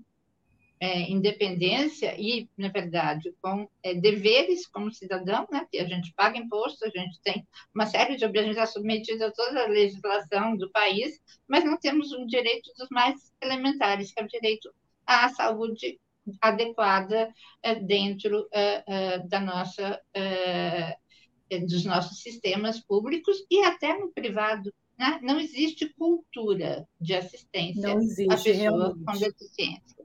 [0.80, 5.66] é, independência e, na verdade, com é, deveres como cidadão, né?
[5.70, 9.64] que a gente paga imposto, a gente tem uma série de obrigações submetidas a toda
[9.64, 14.28] a legislação do país, mas não temos um direito dos mais elementares, que é o
[14.28, 14.72] direito
[15.06, 15.98] à saúde
[16.40, 20.00] adequada é, dentro é, é, da nossa
[21.66, 24.70] dos nossos sistemas públicos e até no privado.
[24.98, 25.18] Né?
[25.22, 29.04] Não existe cultura de assistência existe, à pessoa realmente.
[29.04, 29.97] com deficiência.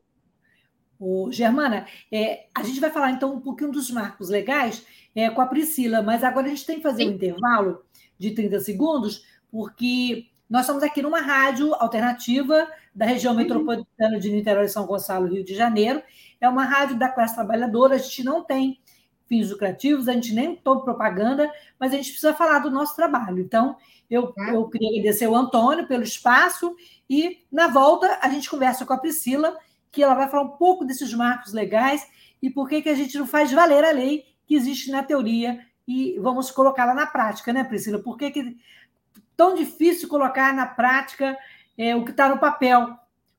[1.00, 5.42] O, Germana, é, a gente vai falar então um pouquinho dos marcos legais é, com
[5.42, 7.10] a Priscila, mas agora a gente tem que fazer Sim.
[7.10, 7.84] um intervalo
[8.18, 13.40] de 30 segundos, porque nós estamos aqui numa rádio alternativa da região uhum.
[13.40, 16.02] metropolitana de Niterói, São Gonçalo, Rio de Janeiro.
[16.40, 18.80] É uma rádio da classe trabalhadora, a gente não tem
[19.28, 23.40] fins lucrativos, a gente nem toma propaganda, mas a gente precisa falar do nosso trabalho.
[23.40, 23.76] Então,
[24.10, 24.54] eu, tá.
[24.54, 26.76] eu queria agradecer o Antônio pelo espaço
[27.10, 29.58] e, na volta, a gente conversa com a Priscila
[29.94, 32.06] que ela vai falar um pouco desses marcos legais
[32.42, 35.66] e por que, que a gente não faz valer a lei que existe na teoria
[35.88, 38.00] e vamos colocá-la na prática, né, Priscila?
[38.00, 38.58] Por que, que
[39.38, 41.38] tão difícil colocar na prática
[41.78, 42.98] é, o que está no papel,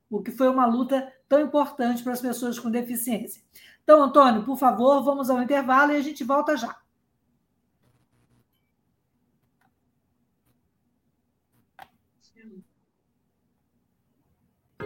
[0.09, 3.43] o que foi uma luta tão importante para as pessoas com deficiência?
[3.83, 6.75] Então, Antônio, por favor, vamos ao intervalo e a gente volta já.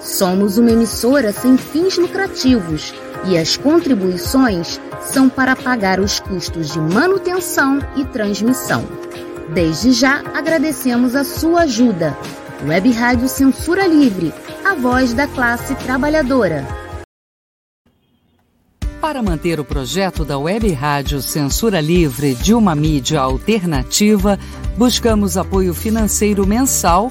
[0.00, 2.94] Somos uma emissora sem fins lucrativos
[3.26, 8.84] e as contribuições são para pagar os custos de manutenção e transmissão.
[9.52, 12.16] Desde já agradecemos a sua ajuda.
[12.66, 14.32] Web Rádio Censura Livre,
[14.64, 16.66] a voz da classe trabalhadora.
[19.00, 24.38] Para manter o projeto da Web Rádio Censura Livre de uma mídia alternativa,
[24.76, 27.10] buscamos apoio financeiro mensal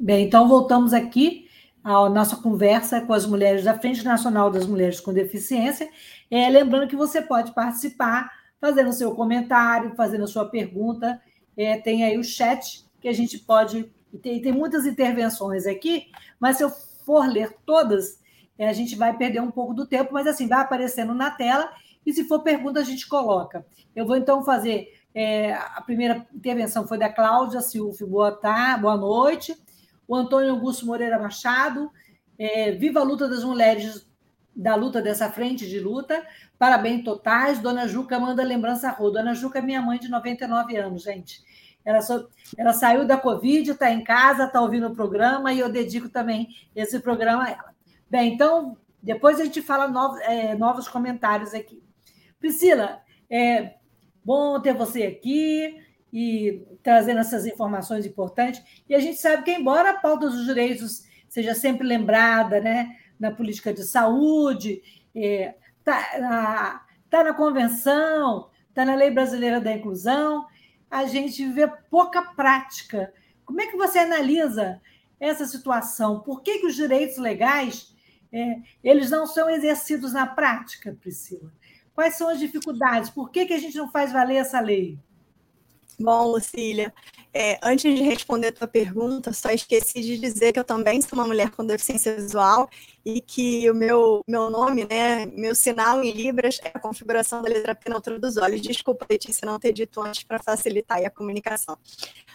[0.00, 1.48] Bem, então voltamos aqui
[1.82, 5.90] à nossa conversa com as mulheres da Frente Nacional das Mulheres com Deficiência.
[6.30, 8.30] É, lembrando que você pode participar
[8.60, 11.20] fazendo seu comentário, fazendo sua pergunta.
[11.56, 13.92] É, tem aí o chat que a gente pode.
[14.22, 16.06] Tem, tem muitas intervenções aqui,
[16.38, 18.20] mas se eu for ler todas,
[18.56, 21.72] é, a gente vai perder um pouco do tempo, mas assim, vai aparecendo na tela
[22.06, 23.66] e se for pergunta, a gente coloca.
[23.96, 24.96] Eu vou então fazer.
[25.12, 28.06] É, a primeira intervenção foi da Cláudia Silvio.
[28.06, 29.56] Boa tarde, boa noite
[30.08, 31.92] o Antônio Augusto Moreira Machado.
[32.38, 34.08] É, viva a luta das mulheres
[34.56, 36.26] da luta dessa frente de luta.
[36.58, 37.60] Parabéns totais.
[37.60, 39.12] Dona Juca manda lembrança rua.
[39.12, 41.42] Dona Juca é minha mãe de 99 anos, gente.
[41.84, 42.00] Ela,
[42.56, 46.48] ela saiu da Covid, está em casa, está ouvindo o programa e eu dedico também
[46.74, 47.74] esse programa a ela.
[48.10, 51.82] Bem, então, depois a gente fala novos, é, novos comentários aqui.
[52.40, 53.00] Priscila,
[53.30, 53.74] é
[54.24, 55.76] bom ter você aqui.
[56.12, 58.62] E trazendo essas informações importantes.
[58.88, 63.30] E a gente sabe que, embora a pauta dos direitos seja sempre lembrada né, na
[63.30, 64.82] política de saúde,
[65.14, 70.46] está é, tá na, tá na convenção, está na Lei Brasileira da Inclusão,
[70.90, 73.12] a gente vê pouca prática.
[73.44, 74.80] Como é que você analisa
[75.20, 76.20] essa situação?
[76.20, 77.94] Por que, que os direitos legais
[78.32, 81.52] é, eles não são exercidos na prática, Priscila?
[81.94, 83.10] Quais são as dificuldades?
[83.10, 84.98] Por que, que a gente não faz valer essa lei?
[86.00, 86.94] Bom, Lucília,
[87.34, 91.18] é, antes de responder a tua pergunta, só esqueci de dizer que eu também sou
[91.18, 92.70] uma mulher com deficiência visual
[93.08, 97.48] e que o meu, meu nome, né, meu sinal em Libras é a configuração da
[97.48, 98.60] letra P na altura dos olhos.
[98.60, 101.78] Desculpa, Letícia, não ter dito antes para facilitar a comunicação.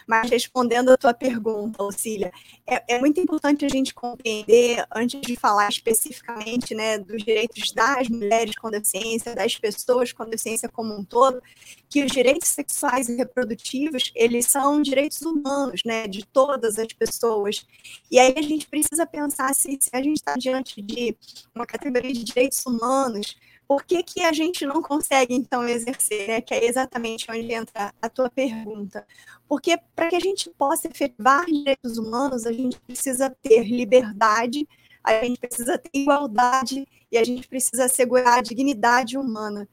[0.04, 2.32] Mas respondendo a tua pergunta, Lucília,
[2.66, 8.08] é, é, muito importante a gente compreender, antes de falar especificamente né, dos direitos das
[8.08, 11.40] mulheres com deficiência, das pessoas com deficiência como um todo,
[11.88, 17.64] que os direitos sexuais e reprodutivos, eles são direitos humanos, né, de todas as pessoas.
[18.10, 21.16] E aí a gente precisa pensar se, se a gente está diante de
[21.54, 23.36] uma categoria de direitos humanos,
[23.66, 26.40] por que, que a gente não consegue, então, exercer, né?
[26.40, 29.06] Que é exatamente onde entra a tua pergunta.
[29.48, 34.68] Porque para que a gente possa efetivar direitos humanos, a gente precisa ter liberdade,
[35.02, 39.68] a gente precisa ter igualdade e a gente precisa assegurar a dignidade humana.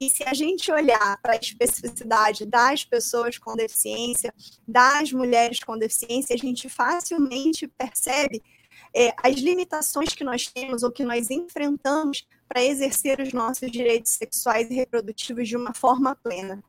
[0.00, 4.34] E se a gente olhar para a especificidade das pessoas com deficiência,
[4.66, 8.42] das mulheres com deficiência, a gente facilmente percebe
[8.94, 14.12] é, as limitações que nós temos ou que nós enfrentamos para exercer os nossos direitos
[14.12, 16.62] sexuais e reprodutivos de uma forma plena.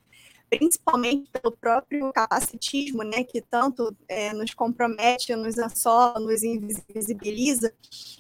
[0.49, 7.73] Principalmente pelo próprio capacitismo, né, que tanto é, nos compromete, nos assola, nos invisibiliza,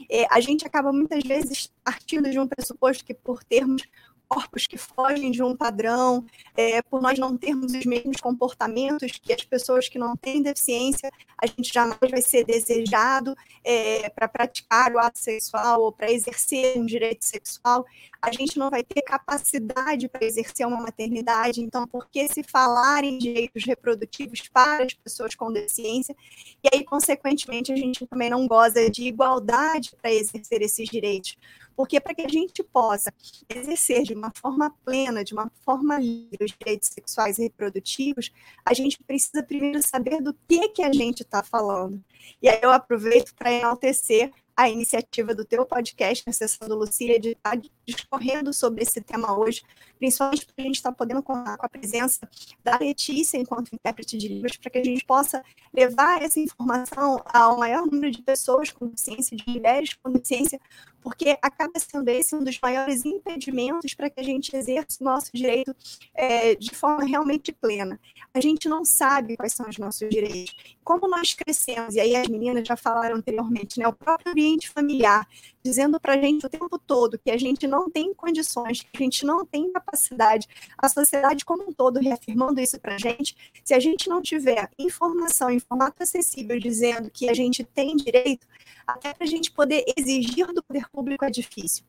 [0.09, 3.83] é, a gente acaba muitas vezes partindo de um pressuposto que por termos
[4.27, 9.33] corpos que fogem de um padrão, é, por nós não termos os mesmos comportamentos que
[9.33, 11.11] as pessoas que não têm deficiência,
[11.41, 16.77] a gente jamais vai ser desejado é, para praticar o ato sexual ou para exercer
[16.77, 17.85] um direito sexual,
[18.21, 21.61] a gente não vai ter capacidade para exercer uma maternidade.
[21.61, 26.15] Então, por que se falar em direitos reprodutivos para as pessoas com deficiência?
[26.63, 31.37] E aí, consequentemente, a gente também não goza de igualdade para exercer esses direitos
[31.75, 33.13] porque para que a gente possa
[33.53, 38.31] exercer de uma forma plena, de uma forma livre os direitos sexuais e reprodutivos,
[38.63, 42.03] a gente precisa primeiro saber do que que a gente está falando.
[42.41, 47.19] E aí eu aproveito para enaltecer a iniciativa do teu podcast, a sessão do Lucília,
[47.19, 49.61] de estar discorrendo sobre esse tema hoje,
[49.99, 52.27] principalmente porque a gente está podendo contar com a presença
[52.63, 55.43] da Letícia enquanto intérprete de Libras, para que a gente possa
[55.73, 60.59] levar essa informação ao maior número de pessoas com deficiência, de mulheres com deficiência,
[61.05, 65.29] porque acaba sendo esse um dos maiores impedimentos para que a gente exerça o nosso
[65.31, 65.75] direito
[66.15, 67.99] é, de forma realmente plena.
[68.33, 70.55] A gente não sabe quais são os nossos direitos.
[70.83, 75.27] Como nós crescemos, e aí as meninas já falaram anteriormente, né, o próprio ambiente familiar,
[75.63, 78.97] dizendo para a gente o tempo todo que a gente não tem condições, que a
[78.97, 83.75] gente não tem capacidade, a sociedade como um todo reafirmando isso para a gente, se
[83.75, 88.47] a gente não tiver informação em formato acessível dizendo que a gente tem direito,
[88.85, 91.83] até para a gente poder exigir do poder público é difícil.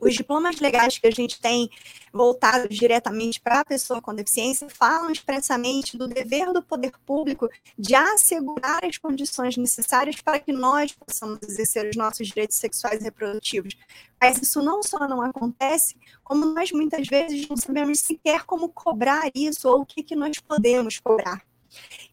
[0.00, 1.70] Os diplomas legais que a gente tem
[2.12, 7.94] voltados diretamente para a pessoa com deficiência falam expressamente do dever do poder público de
[7.94, 13.76] assegurar as condições necessárias para que nós possamos exercer os nossos direitos sexuais e reprodutivos.
[14.20, 19.30] Mas isso não só não acontece, como nós muitas vezes não sabemos sequer como cobrar
[19.32, 21.44] isso ou o que, que nós podemos cobrar.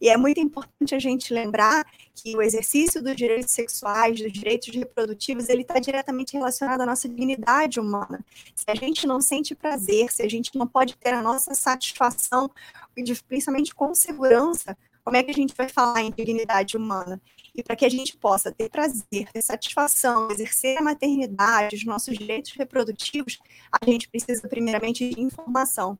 [0.02, 1.86] E é muito importante a gente lembrar
[2.16, 7.08] que o exercício dos direitos sexuais, dos direitos reprodutivos, ele está diretamente relacionado à nossa
[7.08, 8.24] dignidade humana.
[8.56, 12.50] Se a gente não sente prazer, se a gente não pode ter a nossa satisfação,
[13.28, 17.20] principalmente com segurança, como é que a gente vai falar em dignidade humana?
[17.56, 22.18] E para que a gente possa ter prazer, ter satisfação, exercer a maternidade, os nossos
[22.18, 23.40] direitos reprodutivos,
[23.72, 25.98] a gente precisa primeiramente de informação.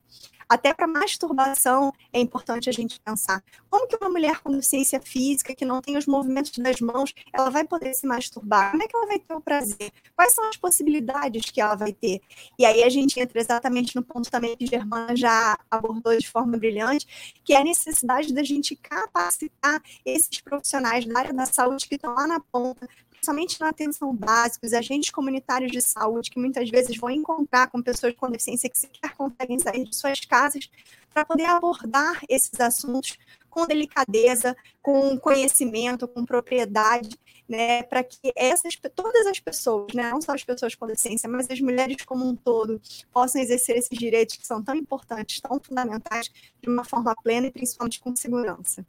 [0.50, 3.40] Até para masturbação é importante a gente pensar.
[3.70, 7.50] Como que uma mulher com deficiência física, que não tem os movimentos das mãos, ela
[7.50, 8.72] vai poder se masturbar?
[8.72, 9.92] Como é que ela vai ter o prazer?
[10.16, 12.20] Quais são as possibilidades que ela vai ter?
[12.58, 16.58] E aí a gente entra exatamente no ponto também que Germana já abordou de forma
[16.58, 17.06] brilhante,
[17.44, 22.12] que é a necessidade da gente capacitar esses profissionais da área da saúde que estão
[22.12, 22.88] lá na ponta
[23.22, 27.82] somente na atenção básica, os agentes comunitários de saúde, que muitas vezes vão encontrar com
[27.82, 30.70] pessoas com deficiência que sequer conseguem sair de suas casas,
[31.12, 33.18] para poder abordar esses assuntos
[33.48, 37.18] com delicadeza, com conhecimento, com propriedade,
[37.48, 41.50] né, para que essas todas as pessoas, né, não só as pessoas com deficiência, mas
[41.50, 42.80] as mulheres como um todo,
[43.12, 46.30] possam exercer esses direitos que são tão importantes, tão fundamentais,
[46.62, 48.86] de uma forma plena e principalmente com segurança.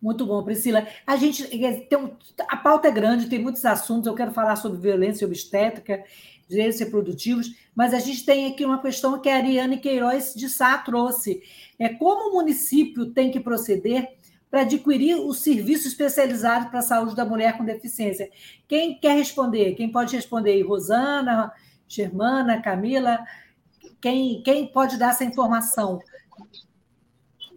[0.00, 0.86] Muito bom, Priscila.
[1.06, 2.16] A gente tem
[2.48, 4.06] a pauta é grande, tem muitos assuntos.
[4.06, 6.02] Eu quero falar sobre violência obstétrica,
[6.48, 10.78] direitos reprodutivos, mas a gente tem aqui uma questão que a Ariane Queiroz de Sá
[10.78, 11.42] trouxe.
[11.78, 14.08] É como o município tem que proceder
[14.50, 18.28] para adquirir o serviço especializado para a saúde da mulher com deficiência.
[18.66, 19.74] Quem quer responder?
[19.74, 20.60] Quem pode responder?
[20.62, 21.52] Rosana,
[21.86, 23.20] Germana, Camila?
[24.00, 26.00] Quem, quem pode dar essa informação?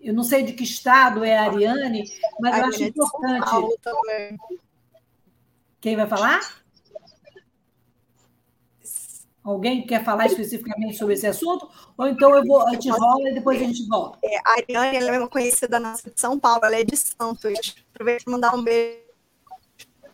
[0.04, 2.04] Eu não sei de que estado é a Ariane,
[2.40, 4.38] mas a eu acho importante.
[5.80, 6.42] Quem vai falar?
[9.44, 11.70] Alguém quer falar especificamente sobre esse assunto?
[11.98, 14.20] Ou então eu vou, eu te rolo e depois a gente volta.
[14.24, 17.76] É, a Ariane ela é uma conhecida nossa de São Paulo, ela é de Santos.
[17.94, 19.04] Aproveito para mandar um beijo.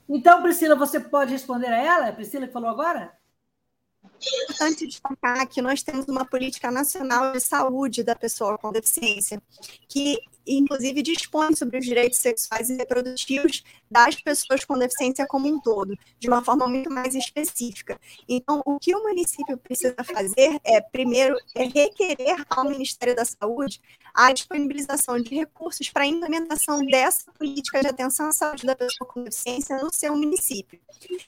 [0.07, 2.07] Então, Priscila, você pode responder a ela?
[2.09, 3.18] A Priscila que falou agora?
[4.43, 9.41] Importante destacar que nós temos uma política nacional de saúde da pessoa com deficiência,
[9.87, 15.59] que inclusive dispõe sobre os direitos sexuais e reprodutivos das pessoas com deficiência como um
[15.59, 17.99] todo, de uma forma muito mais específica.
[18.27, 23.79] Então, o que o município precisa fazer é, primeiro, é requerer ao Ministério da Saúde
[24.13, 29.07] a disponibilização de recursos para a implementação dessa política de atenção à saúde da pessoa
[29.07, 30.79] com deficiência no seu município.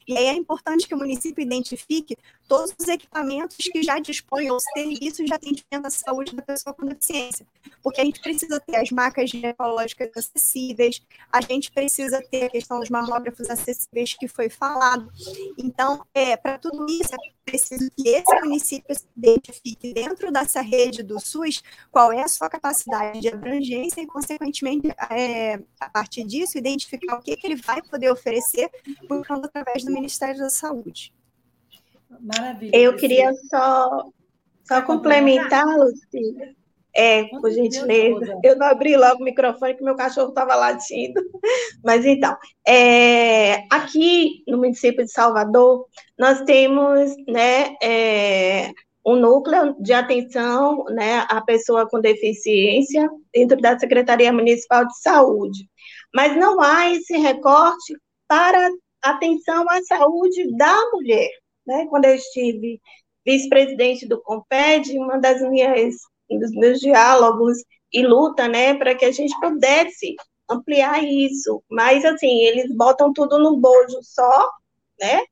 [0.07, 2.17] E aí é importante que o município identifique
[2.47, 6.85] todos os equipamentos que já dispõem ou serviços de atendimento à saúde da pessoa com
[6.85, 7.45] deficiência,
[7.81, 11.01] porque a gente precisa ter as macas ginecológicas acessíveis,
[11.31, 15.09] a gente precisa ter a questão dos mamógrafos acessíveis que foi falado.
[15.57, 21.03] Então, é, para tudo isso, é preciso que esse município se identifique dentro dessa rede
[21.03, 22.70] do SUS qual é a sua capacidade
[23.19, 28.11] de abrangência e, consequentemente, é, a partir disso, identificar o que, que ele vai poder
[28.11, 28.69] oferecer,
[29.07, 31.13] buscando através do Ministério da Saúde.
[32.19, 32.75] Maravilha.
[32.75, 34.09] Eu queria só,
[34.63, 36.55] só complementar, Lucília.
[36.93, 38.37] É, por gentileza.
[38.43, 41.21] Eu não abri logo o microfone, que meu cachorro estava latindo.
[41.83, 42.35] Mas então,
[42.67, 45.87] é, aqui no município de Salvador,
[46.19, 48.71] nós temos né, é,
[49.05, 55.67] um núcleo de atenção né, à pessoa com deficiência dentro da Secretaria Municipal de Saúde.
[56.13, 57.95] Mas não há esse recorte
[58.27, 58.69] para
[59.01, 61.29] atenção à saúde da mulher.
[61.65, 61.87] Né?
[61.89, 62.79] Quando eu estive
[63.25, 65.95] vice-presidente do COMPED, uma das minhas
[66.29, 67.57] dos meus diálogos
[67.91, 70.15] e luta, né, para que a gente pudesse
[70.49, 71.61] ampliar isso.
[71.69, 74.49] Mas, assim, eles botam tudo no bojo só,
[74.99, 75.23] né,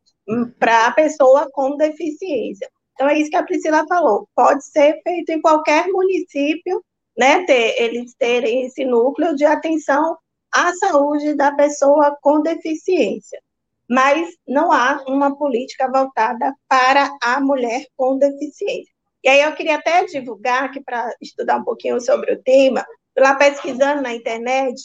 [0.60, 2.70] para a pessoa com deficiência.
[3.00, 4.28] Então, é isso que a Priscila falou.
[4.36, 6.84] Pode ser feito em qualquer município,
[7.18, 10.18] né, ter, eles terem esse núcleo de atenção
[10.54, 13.42] à saúde da pessoa com deficiência.
[13.90, 18.94] Mas não há uma política voltada para a mulher com deficiência.
[19.24, 22.86] E aí eu queria até divulgar que para estudar um pouquinho sobre o tema,
[23.18, 24.78] lá pesquisando na internet,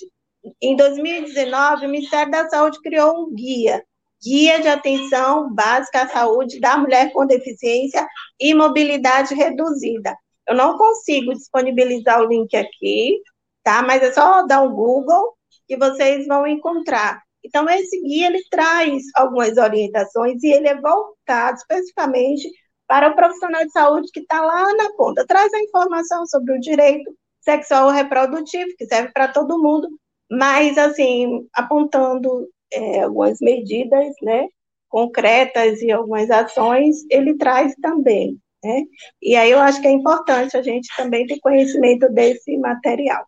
[0.63, 3.85] em 2019 o Ministério da Saúde criou um guia,
[4.25, 8.07] guia de atenção básica à saúde da mulher com deficiência
[8.41, 10.17] e mobilidade reduzida.
[10.49, 13.21] Eu não consigo disponibilizar o link aqui,
[13.63, 13.83] tá?
[13.83, 15.35] Mas é só dar um Google
[15.67, 17.23] que vocês vão encontrar.
[17.45, 22.51] Então, esse guia ele traz algumas orientações e ele é voltado especificamente
[22.87, 25.27] para o profissional de saúde que está lá na ponta.
[25.27, 29.89] Traz a informação sobre o direito sexual reprodutivo, que serve para todo mundo,
[30.31, 34.49] mas, assim, apontando é, algumas medidas, né,
[34.89, 38.83] concretas e algumas ações, ele traz também, né?
[39.21, 43.27] E aí eu acho que é importante a gente também ter conhecimento desse material.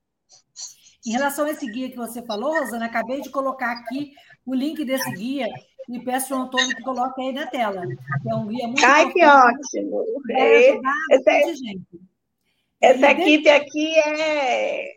[1.04, 4.12] Em relação a esse guia que você falou, Rosana, acabei de colocar aqui
[4.44, 5.48] o link desse guia
[5.88, 7.82] e peço ao Antônio que coloque aí na tela.
[8.28, 10.04] é um guia muito Ai, que ótimo!
[10.30, 10.70] É,
[11.10, 12.00] essa, gente.
[12.80, 14.96] essa equipe aqui é,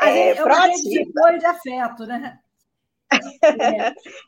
[0.00, 1.38] é eu proativa.
[1.38, 2.38] de afeto, né?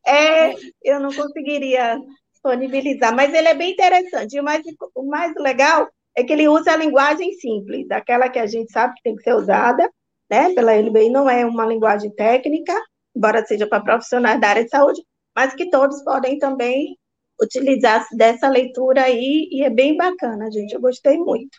[0.07, 0.51] É.
[0.51, 1.99] é, eu não conseguiria
[2.33, 4.39] disponibilizar, mas ele é bem interessante.
[4.39, 4.63] O mais,
[4.95, 8.95] o mais legal é que ele usa a linguagem simples, aquela que a gente sabe
[8.95, 9.91] que tem que ser usada,
[10.31, 12.75] né, pela LBI, não é uma linguagem técnica,
[13.15, 15.03] embora seja para profissionais da área de saúde,
[15.35, 16.97] mas que todos podem também
[17.41, 21.59] utilizar dessa leitura aí, e é bem bacana, gente, eu gostei muito.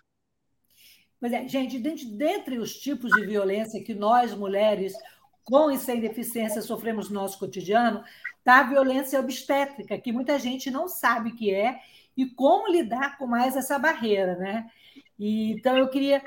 [1.20, 4.94] Pois é, gente, dentre os tipos de violência que nós, mulheres,
[5.48, 8.04] com e sem deficiência, sofremos no nosso cotidiano,
[8.38, 11.80] está a violência obstétrica, que muita gente não sabe que é
[12.18, 14.70] e como lidar com mais essa barreira, né?
[15.18, 16.22] E, então, eu queria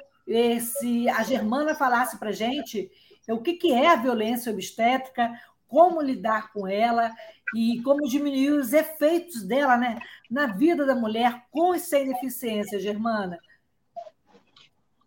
[0.61, 2.91] se a Germana falasse para a gente
[3.29, 7.13] o que, que é a violência obstétrica, como lidar com ela
[7.55, 10.01] e como diminuir os efeitos dela né,
[10.31, 13.39] na vida da mulher com e sem deficiência, Germana.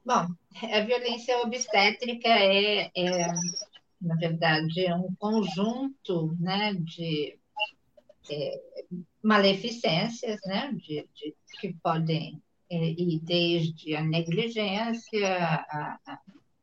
[0.05, 0.27] Bom,
[0.71, 3.31] a violência obstétrica é, é
[4.03, 7.39] na verdade, é um conjunto né, de
[8.29, 8.61] é,
[9.23, 16.19] maleficências né, de, de, que podem é, ir desde a negligência, a, a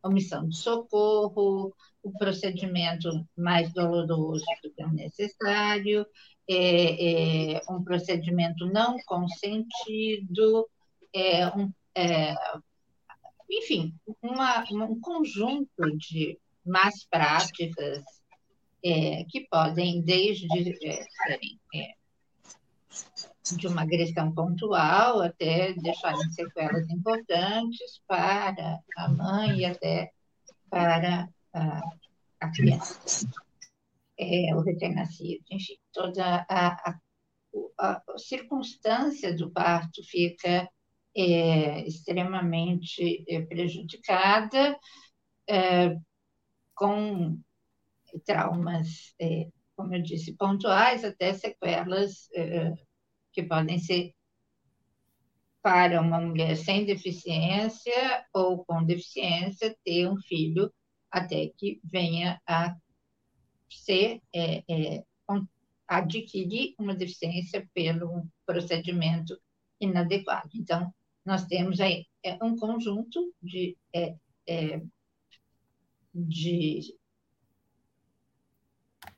[0.08, 6.06] omissão de socorro, o procedimento mais doloroso do que o necessário,
[6.48, 10.68] é, é, um procedimento não consentido,
[11.14, 12.34] é, um, é,
[13.50, 18.04] enfim, uma, um conjunto de más práticas
[18.84, 20.46] é, que podem, desde
[20.86, 21.94] é, serem é,
[23.56, 30.12] de uma agressão pontual até deixarem sequelas importantes para a mãe e até
[30.68, 31.80] para a,
[32.40, 33.28] a criança,
[34.18, 37.00] é, o recém-nascido, enfim, toda a, a,
[37.78, 40.68] a, circunstância do parto fica
[41.16, 44.78] é, extremamente é, prejudicada,
[45.48, 45.96] é,
[46.80, 47.38] com
[48.24, 52.72] traumas, é, como eu disse, pontuais, até sequelas é,
[53.34, 54.14] que podem ser
[55.62, 60.72] para uma mulher sem deficiência ou com deficiência ter um filho
[61.10, 62.74] até que venha a
[63.68, 65.04] ser é, é,
[65.86, 69.38] adquirir uma deficiência pelo procedimento
[69.78, 70.48] inadequado.
[70.54, 70.90] Então,
[71.26, 74.16] nós temos aí é, um conjunto de, é,
[74.46, 74.80] é,
[76.14, 76.94] de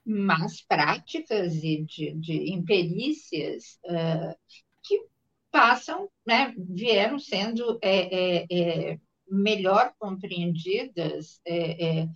[0.05, 4.37] más práticas e de, de imperícias uh,
[4.83, 5.07] que
[5.51, 11.41] passam, né, vieram sendo é, é, é, melhor compreendidas.
[11.45, 12.09] É, é,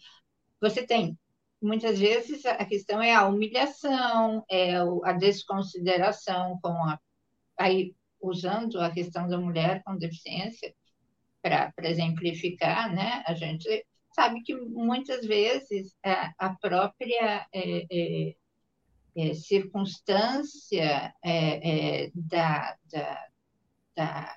[0.61, 1.16] você tem,
[1.62, 6.99] muitas vezes, a questão é a humilhação, é a desconsideração com a.
[7.59, 10.74] Aí, usando a questão da mulher com deficiência,
[11.41, 13.87] para exemplificar, né, a gente
[14.17, 18.37] sabe que muitas vezes a, a própria é, é,
[19.14, 23.27] é circunstância é, é, da, da,
[23.95, 24.37] da,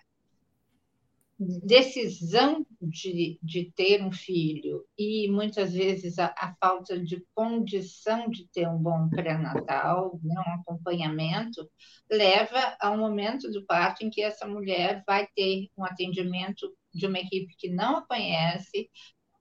[1.40, 8.46] decisão de, de ter um filho e muitas vezes a, a falta de condição de
[8.50, 11.66] ter um bom pré-natal, né, um acompanhamento,
[12.12, 17.08] leva a um momento do parto em que essa mulher vai ter um atendimento de
[17.08, 18.90] uma equipe que não a conhece,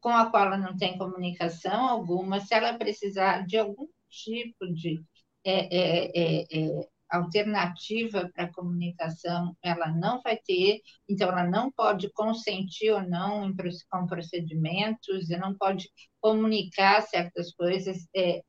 [0.01, 5.03] com a qual ela não tem comunicação alguma, se ela precisar de algum tipo de
[5.45, 12.11] é, é, é, é alternativa para comunicação, ela não vai ter, então ela não pode
[12.13, 13.55] consentir ou não em,
[13.91, 15.91] com procedimentos, e não pode
[16.21, 18.07] comunicar certas coisas.
[18.15, 18.43] É,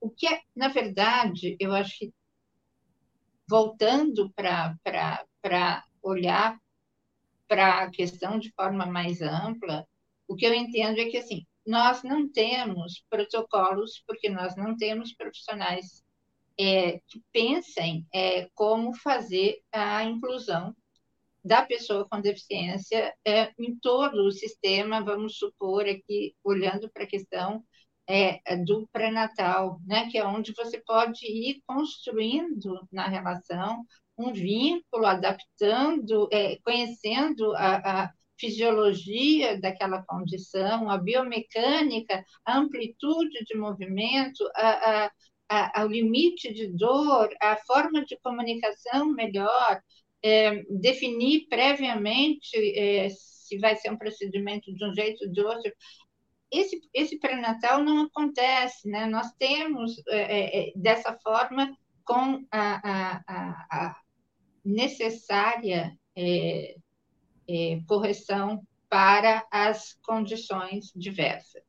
[0.00, 2.12] o que é, na verdade, eu acho que
[3.48, 6.58] voltando para olhar
[7.48, 9.86] para a questão de forma mais ampla,
[10.30, 15.12] o que eu entendo é que, assim, nós não temos protocolos porque nós não temos
[15.12, 16.04] profissionais
[16.56, 20.72] é, que pensem é, como fazer a inclusão
[21.44, 27.08] da pessoa com deficiência é, em todo o sistema, vamos supor aqui, olhando para a
[27.08, 27.64] questão
[28.06, 33.84] é, do pré-natal, né, que é onde você pode ir construindo na relação
[34.16, 43.56] um vínculo, adaptando, é, conhecendo a, a fisiologia daquela condição, a biomecânica, a amplitude de
[43.56, 45.10] movimento, a,
[45.48, 49.80] a, a, limite de dor, a forma de comunicação melhor,
[50.22, 55.72] é, definir previamente é, se vai ser um procedimento de um jeito ou de outro.
[56.50, 59.06] Esse, esse pré-natal não acontece, né?
[59.06, 63.22] Nós temos, é, é, é dessa forma, com a, a,
[63.70, 63.96] a
[64.64, 65.96] necessária
[67.50, 71.64] é, correção para as condições diversas.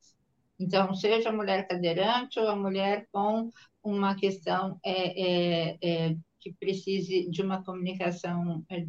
[0.58, 3.50] Então, seja a mulher cadeirante ou a mulher com
[3.82, 8.86] uma questão é, é, é que precise de uma comunicação é,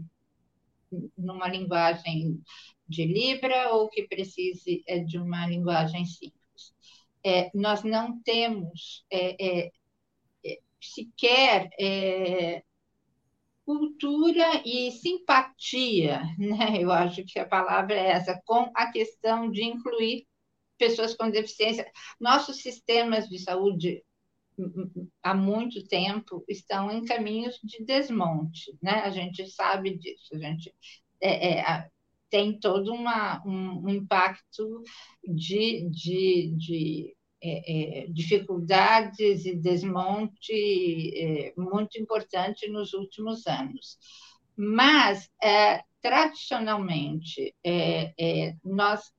[1.17, 2.39] numa linguagem
[2.87, 6.75] de Libra ou que precise é, de uma linguagem simples.
[7.55, 9.03] nós não temos
[10.79, 11.69] sequer
[13.66, 16.82] cultura e simpatia, né?
[16.82, 20.28] Eu acho que a palavra é essa, com a questão de incluir
[20.78, 21.89] pessoas com deficiência.
[22.20, 24.03] Nossos sistemas de saúde
[25.22, 29.01] há muito tempo estão em caminhos de desmonte, né?
[29.01, 30.74] A gente sabe disso, a gente
[31.22, 31.89] é, é,
[32.30, 34.84] tem todo uma, um, um impacto
[35.24, 43.97] de, de, de é, é, dificuldades e desmonte é, muito importante nos últimos anos.
[44.55, 47.53] Mas, é, tradicionalmente,
[48.63, 49.11] nós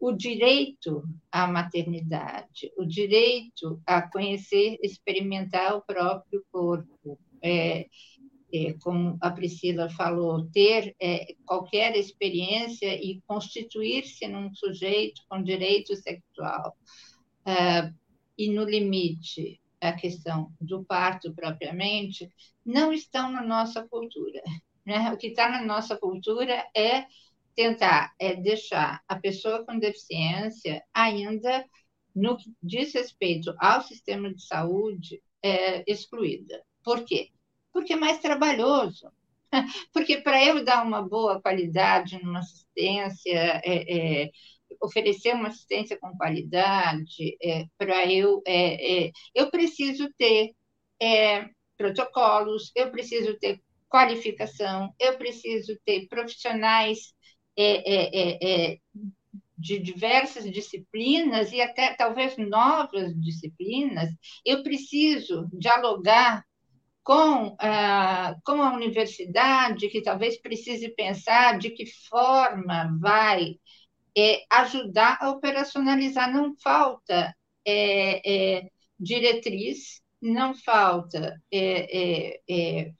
[0.00, 1.02] o direito
[1.32, 7.86] à maternidade, o direito a conhecer, experimentar o próprio corpo, é,
[8.82, 16.76] como a Priscila falou, ter é, qualquer experiência e constituir-se num sujeito com direito sexual.
[17.46, 17.92] É,
[18.36, 22.30] e, no limite, a questão do parto propriamente,
[22.64, 24.42] não estão na nossa cultura.
[24.84, 25.12] Né?
[25.12, 27.06] O que está na nossa cultura é
[27.54, 31.64] tentar é deixar a pessoa com deficiência ainda
[32.14, 36.62] no que diz respeito ao sistema de saúde é, excluída.
[36.82, 37.30] Por quê?
[37.74, 39.12] Porque é mais trabalhoso.
[39.92, 44.30] Porque para eu dar uma boa qualidade numa assistência, é, é,
[44.80, 50.52] oferecer uma assistência com qualidade, é, para eu, é, é, eu preciso ter
[51.02, 57.12] é, protocolos, eu preciso ter qualificação, eu preciso ter profissionais
[59.56, 64.10] de diversas disciplinas e até talvez novas disciplinas,
[64.44, 66.44] eu preciso dialogar
[67.04, 73.56] com, ah, com a universidade, que talvez precise pensar de que forma vai
[74.16, 76.32] é, ajudar a operacionalizar.
[76.32, 82.92] Não falta é, é, diretriz, não falta é, é,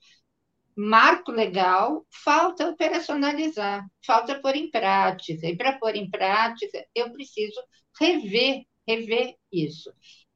[0.76, 5.46] marco legal, falta operacionalizar, falta pôr em prática.
[5.48, 7.58] E para pôr em prática, eu preciso
[7.98, 9.90] rever, rever isso.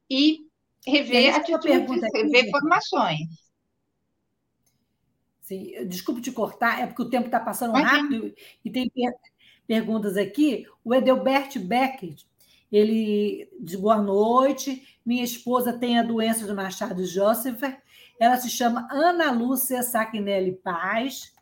[0.09, 0.39] E
[0.87, 3.48] rever atitudes, rever formações.
[5.49, 8.33] Sim, desculpe te cortar, é porque o tempo está passando rápido
[8.63, 8.91] e tem
[9.67, 10.67] perguntas aqui.
[10.83, 12.27] O Edelbert Beckett,
[12.71, 14.87] ele diz boa noite.
[15.03, 17.63] Minha esposa tem a doença do Machado Joseph
[18.19, 21.33] ela se chama Ana Lúcia Saquinelli Paz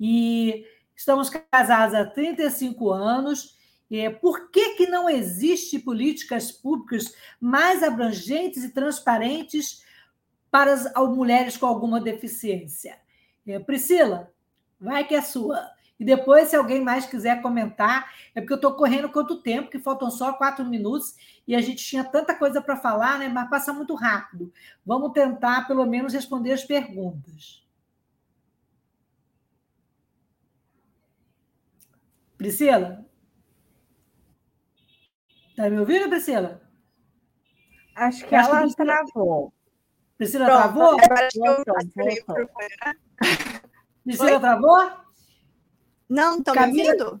[0.00, 0.64] e
[0.96, 3.54] estamos casados há 35 anos.
[3.90, 9.84] E por que, que não existe políticas públicas mais abrangentes e transparentes
[10.50, 12.98] para as mulheres com alguma deficiência?
[13.46, 14.32] É, Priscila,
[14.80, 15.70] vai que é sua.
[15.98, 19.78] E depois, se alguém mais quiser comentar, é porque eu estou correndo quanto tempo, que
[19.78, 21.14] faltam só quatro minutos
[21.46, 23.28] e a gente tinha tanta coisa para falar, né?
[23.28, 24.50] mas passa muito rápido.
[24.84, 27.62] Vamos tentar, pelo menos, responder as perguntas.
[32.38, 33.04] Priscila?
[35.50, 36.62] Está me ouvindo, Priscila?
[37.94, 39.52] Acho que ela que travou.
[40.20, 41.00] Priscila Pronto, travou?
[41.02, 42.50] Agora acho que eu...
[44.04, 44.90] Priscila travou?
[46.10, 47.20] Não, estão me ouvindo?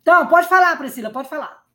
[0.00, 1.65] Então, pode falar, Priscila, pode falar.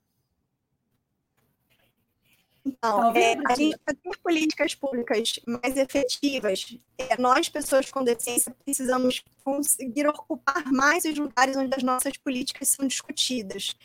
[2.64, 8.56] Então, é, a gente para ter políticas públicas mais efetivas, é, nós, pessoas com deficiência,
[8.64, 13.76] precisamos conseguir ocupar mais os lugares onde as nossas políticas são discutidas.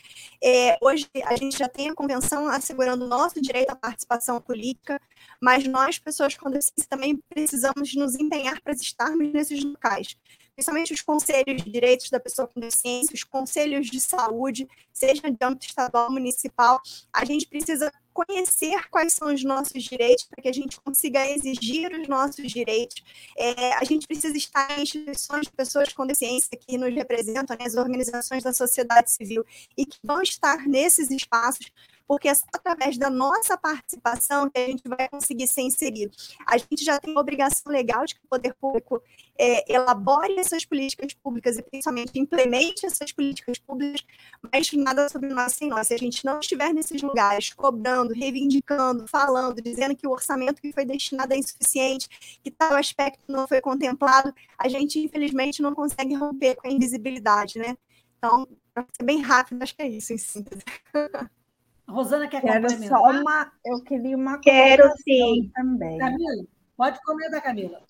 [0.42, 5.00] É, hoje, a gente já tem a convenção assegurando o nosso direito à participação política,
[5.40, 10.16] mas nós, pessoas com deficiência, também precisamos nos empenhar para estarmos nesses locais
[10.56, 15.36] principalmente os conselhos de direitos da pessoa com deficiência, os conselhos de saúde, seja de
[15.42, 16.80] âmbito estadual, municipal,
[17.12, 21.92] a gente precisa conhecer quais são os nossos direitos para que a gente consiga exigir
[21.92, 23.04] os nossos direitos.
[23.36, 27.66] É, a gente precisa estar em instituições de pessoas com deficiência que nos representam, né,
[27.66, 29.44] as organizações da sociedade civil,
[29.76, 31.70] e que vão estar nesses espaços
[32.06, 36.16] porque é só através da nossa participação que a gente vai conseguir ser inserido.
[36.46, 39.02] A gente já tem obrigação legal de que o poder público
[39.38, 44.04] é, elabore essas políticas públicas e principalmente implemente essas políticas públicas,
[44.52, 45.88] mas nada sobre nós sem nós.
[45.88, 50.72] Se a gente não estiver nesses lugares cobrando, reivindicando, falando, dizendo que o orçamento que
[50.72, 52.08] foi destinado é insuficiente,
[52.42, 57.58] que tal aspecto não foi contemplado, a gente infelizmente não consegue romper com a invisibilidade,
[57.58, 57.76] né?
[58.18, 60.62] Então, para ser bem rápido, acho que é isso em síntese.
[61.88, 62.98] Rosana quer Quero complementar?
[62.98, 65.50] Só uma, eu queria uma Quero sim.
[65.54, 65.98] também.
[65.98, 66.44] Camila,
[66.76, 67.80] pode comentar, Camila.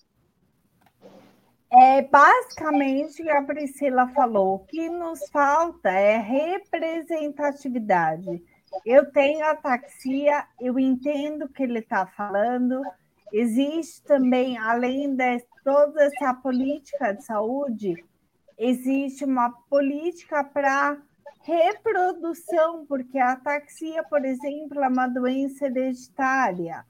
[1.69, 4.55] É basicamente o que a Priscila falou.
[4.55, 8.41] O que nos falta é representatividade.
[8.85, 12.81] Eu tenho ataxia, eu entendo o que ele está falando.
[13.33, 18.05] Existe também, além de toda essa política de saúde,
[18.57, 20.97] existe uma política para
[21.47, 26.85] reprodução, porque a ataxia, por exemplo, é uma doença hereditária.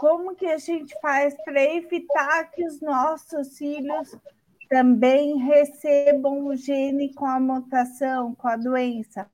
[0.00, 4.16] Como que a gente faz para evitar que os nossos filhos
[4.68, 9.28] também recebam o gene com a mutação, com a doença.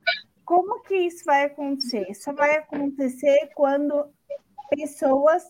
[0.45, 2.09] Como que isso vai acontecer?
[2.11, 4.07] Isso vai acontecer quando
[4.71, 5.45] pessoas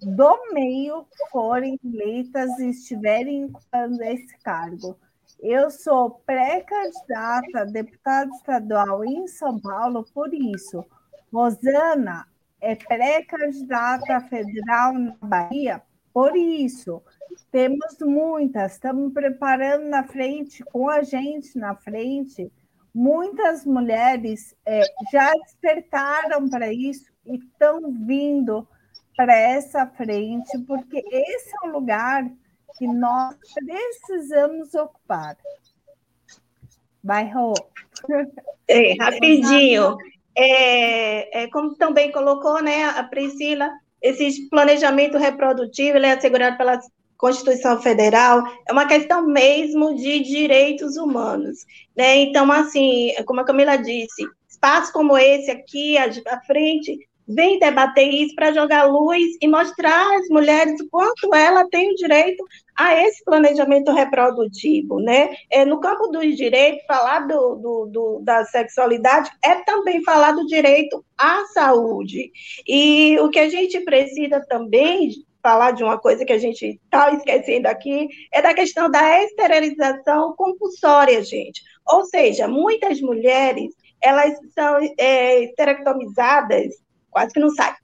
[0.00, 4.98] do meio forem eleitas e estiverem ocupando esse cargo.
[5.42, 10.84] Eu sou pré-candidata a deputada estadual em São Paulo por isso.
[11.32, 12.28] Rosana
[12.60, 15.82] é pré-candidata federal na Bahia
[16.14, 17.02] por isso.
[17.50, 22.48] Temos muitas, estamos preparando na frente, com a gente na frente.
[22.94, 28.68] Muitas mulheres é, já despertaram para isso e estão vindo
[29.16, 32.30] para essa frente, porque esse é um lugar
[32.76, 35.36] que nós precisamos ocupar.
[37.02, 37.52] Vai, Rô.
[38.68, 39.96] É, rapidinho.
[40.36, 43.70] É, é, como também colocou né, a Priscila,
[44.00, 46.80] esse planejamento reprodutivo é assegurado pela
[47.16, 51.64] Constituição Federal, é uma questão mesmo de direitos humanos.
[51.96, 52.16] Né?
[52.16, 56.98] Então, assim, como a Camila disse, espaços como esse aqui, à frente,
[57.34, 61.94] vem debater isso para jogar luz e mostrar às mulheres o quanto ela tem o
[61.94, 62.44] direito
[62.76, 65.34] a esse planejamento reprodutivo, né?
[65.50, 70.46] É, no campo dos direitos, falar do, do, do, da sexualidade é também falar do
[70.46, 72.30] direito à saúde.
[72.66, 75.10] E o que a gente precisa também
[75.42, 80.34] falar de uma coisa que a gente está esquecendo aqui, é da questão da esterilização
[80.36, 81.62] compulsória, gente.
[81.90, 86.72] Ou seja, muitas mulheres, elas são é, esterectomizadas
[87.12, 87.74] quase que não sai,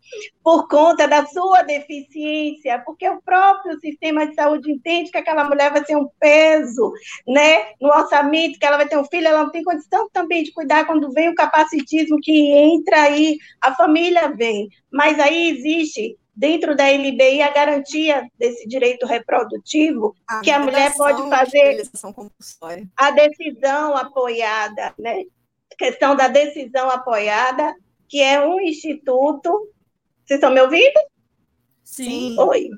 [0.43, 5.71] por conta da sua deficiência, porque o próprio sistema de saúde entende que aquela mulher
[5.71, 6.93] vai ter um peso,
[7.27, 10.53] né, no orçamento, que ela vai ter um filho, ela não tem condição também de
[10.53, 10.87] cuidar.
[10.87, 16.85] Quando vem o capacitismo que entra aí, a família vem, mas aí existe dentro da
[16.89, 21.83] LBI a garantia desse direito reprodutivo, a que a mulher pode fazer
[22.97, 25.25] a decisão apoiada, né?
[25.77, 27.75] Questão da decisão apoiada
[28.09, 29.51] que é um instituto.
[30.25, 30.99] Vocês estão me ouvindo?
[31.85, 32.37] Sim.
[32.39, 32.71] Oi.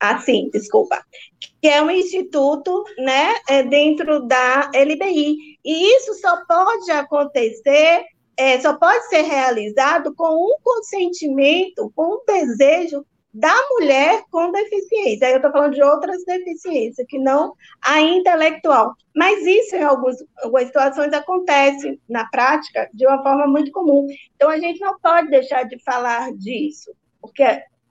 [0.00, 1.04] Ah, sim, desculpa.
[1.60, 5.58] Que é um instituto, né, é dentro da LBI.
[5.64, 8.04] E isso só pode acontecer,
[8.36, 13.04] é, só pode ser realizado com um consentimento, com um desejo
[13.38, 15.28] da mulher com deficiência.
[15.28, 18.94] Aí eu estou falando de outras deficiências, que não a intelectual.
[19.14, 20.16] Mas isso, em algumas,
[20.66, 24.08] situações, acontece na prática de uma forma muito comum.
[24.34, 27.44] Então, a gente não pode deixar de falar disso, porque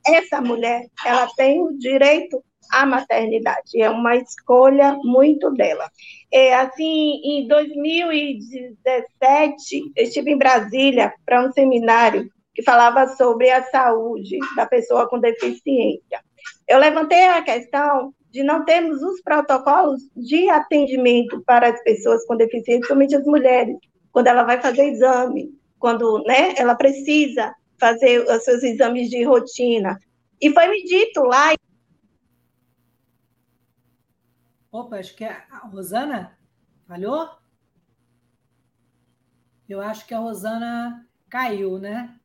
[0.05, 5.89] essa mulher, ela tem o direito à maternidade, é uma escolha muito dela.
[6.29, 13.61] É, assim, em 2017, eu estive em Brasília para um seminário que falava sobre a
[13.69, 16.19] saúde da pessoa com deficiência.
[16.67, 22.35] Eu levantei a questão de não termos os protocolos de atendimento para as pessoas com
[22.35, 23.77] deficiência, principalmente as mulheres,
[24.11, 29.95] quando ela vai fazer exame, quando né, ela precisa fazer os seus exames de rotina.
[30.41, 31.53] E foi me dito lá.
[34.71, 36.35] Opa, acho que é a Rosana
[36.87, 37.29] falhou?
[39.69, 42.17] Eu acho que a Rosana caiu, né?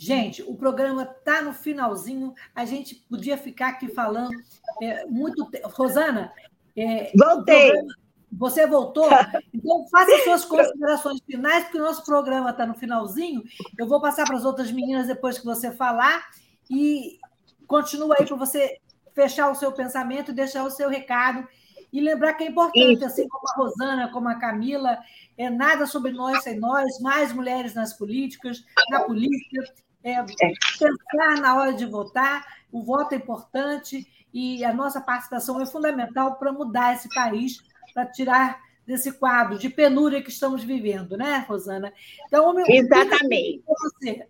[0.00, 2.32] Gente, o programa está no finalzinho.
[2.54, 4.30] A gente podia ficar aqui falando
[4.80, 5.68] é, muito tempo.
[5.68, 6.32] Rosana,
[6.76, 7.72] é, voltei.
[7.72, 7.94] Programa...
[8.30, 9.08] Você voltou?
[9.52, 13.42] Então, faça suas considerações finais, porque o nosso programa está no finalzinho.
[13.76, 16.28] Eu vou passar para as outras meninas depois que você falar.
[16.70, 17.18] E
[17.66, 18.78] continua aí para você
[19.12, 21.46] fechar o seu pensamento, deixar o seu recado.
[21.92, 23.04] E lembrar que é importante, Isso.
[23.04, 24.98] assim como a Rosana, como a Camila,
[25.36, 29.64] é nada sobre nós sem nós, mais mulheres nas políticas, na política
[30.04, 35.66] é, pensar na hora de votar, o voto é importante e a nossa participação é
[35.66, 37.62] fundamental para mudar esse país,
[37.94, 41.92] para tirar desse quadro de penúria que estamos vivendo, né, Rosana?
[42.26, 43.62] Então, meu Exatamente.
[43.66, 44.26] Você.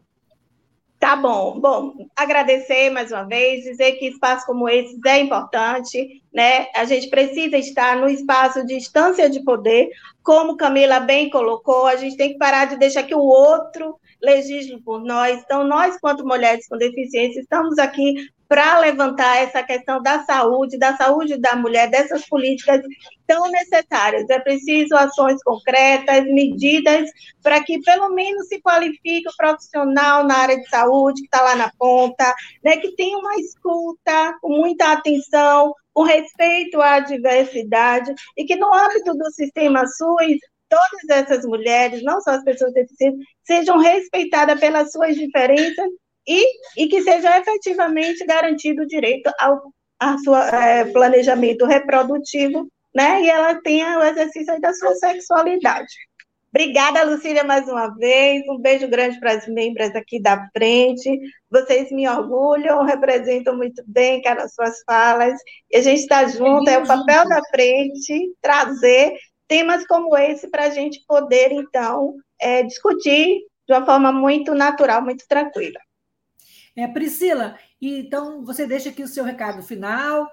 [0.98, 1.60] Tá bom.
[1.60, 6.66] Bom, agradecer mais uma vez, dizer que espaços como esses é importante, né?
[6.74, 9.90] A gente precisa estar no espaço de instância de poder,
[10.24, 14.80] como Camila bem colocou, a gente tem que parar de deixar que o outro legisle
[14.82, 15.40] por nós.
[15.42, 18.14] Então, nós, quanto mulheres com deficiência, estamos aqui
[18.48, 22.80] para levantar essa questão da saúde, da saúde da mulher, dessas políticas
[23.26, 24.28] tão necessárias.
[24.30, 27.10] É preciso ações concretas, medidas
[27.42, 31.54] para que pelo menos se qualifique o profissional na área de saúde, que está lá
[31.56, 38.46] na ponta, né, que tenha uma escuta com muita atenção, com respeito à diversidade, e
[38.46, 40.38] que no âmbito do sistema SUS
[40.68, 45.88] todas essas mulheres, não só as pessoas deficientes, sejam respeitadas pelas suas diferenças
[46.26, 46.44] e,
[46.76, 53.22] e que seja efetivamente garantido o direito ao a sua é, planejamento reprodutivo, né?
[53.22, 55.92] E ela tenha o exercício da sua sexualidade.
[56.50, 58.42] Obrigada, Lucília, mais uma vez.
[58.48, 61.20] Um beijo grande para as membros aqui da frente.
[61.50, 65.38] Vocês me orgulham, representam muito bem cara, as suas falas.
[65.70, 69.12] E a gente está junto, é o papel da frente trazer
[69.48, 75.02] temas como esse para a gente poder, então, é, discutir de uma forma muito natural,
[75.02, 75.80] muito tranquila.
[76.76, 80.30] É, Priscila, então você deixa aqui o seu recado final.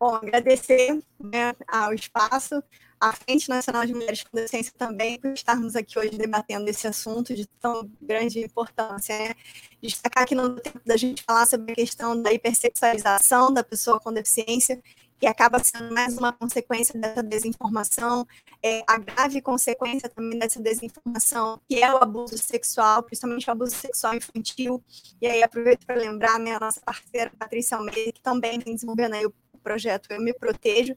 [0.00, 2.62] Bom, agradecer né, ao espaço,
[2.98, 7.34] à Frente Nacional de Mulheres com Deficiência também, por estarmos aqui hoje debatendo esse assunto
[7.34, 9.16] de tão grande importância.
[9.16, 9.34] Né?
[9.82, 14.12] Destacar que no tempo da gente falar sobre a questão da hipersexualização da pessoa com
[14.12, 14.82] deficiência,
[15.22, 18.26] que acaba sendo mais uma consequência dessa desinformação,
[18.60, 23.70] é, a grave consequência também dessa desinformação, que é o abuso sexual, principalmente o abuso
[23.70, 24.82] sexual infantil.
[25.20, 29.14] E aí aproveito para lembrar né, a nossa parceira Patrícia Almeida, que também vem desenvolvendo
[29.14, 29.32] aí o
[29.62, 30.96] projeto Eu Me Protejo,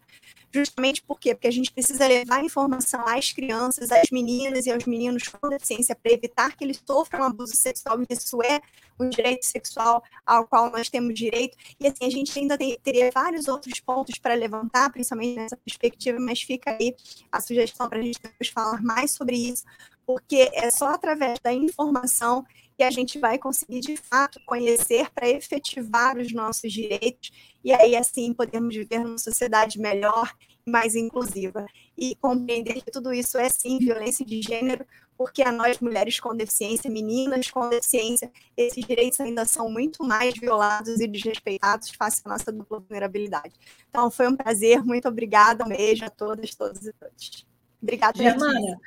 [0.53, 1.35] justamente por quê?
[1.35, 5.95] Porque a gente precisa levar informação às crianças, às meninas e aos meninos com deficiência
[5.95, 8.61] para evitar que eles sofram abuso sexual, isso é
[8.99, 11.57] um direito sexual ao qual nós temos direito.
[11.79, 16.17] E assim, a gente ainda tem, teria vários outros pontos para levantar, principalmente nessa perspectiva,
[16.19, 16.95] mas fica aí
[17.31, 19.65] a sugestão para a gente depois falar mais sobre isso,
[20.05, 22.45] porque é só através da informação
[22.77, 27.31] que a gente vai conseguir de fato conhecer para efetivar os nossos direitos
[27.63, 30.31] e aí assim podemos viver numa sociedade melhor
[30.65, 31.65] e mais inclusiva
[31.97, 34.85] e compreender que tudo isso é sim violência de gênero,
[35.17, 40.37] porque a nós mulheres com deficiência, meninas com deficiência, esses direitos ainda são muito mais
[40.37, 43.53] violados e desrespeitados face à nossa dupla vulnerabilidade.
[43.89, 47.47] Então foi um prazer, muito obrigada, um beijo a todas, todos e todos.
[47.81, 48.79] Obrigada, Germana.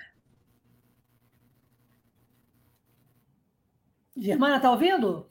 [4.19, 5.27] Germana, está ouvindo?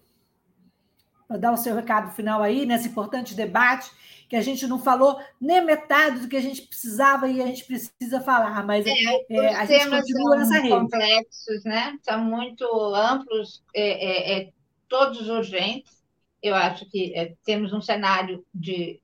[1.28, 3.92] Para dar o seu recado final aí nesse importante debate
[4.30, 7.64] que a gente não falou nem metade do que a gente precisava e a gente
[7.64, 8.92] precisa falar, mas é,
[9.30, 10.70] é, a gente continua nessa rede.
[10.70, 11.98] complexos, né?
[12.02, 14.50] São muito amplos, é, é, é
[14.90, 16.04] todos urgentes.
[16.42, 19.02] Eu acho que é, temos um cenário de,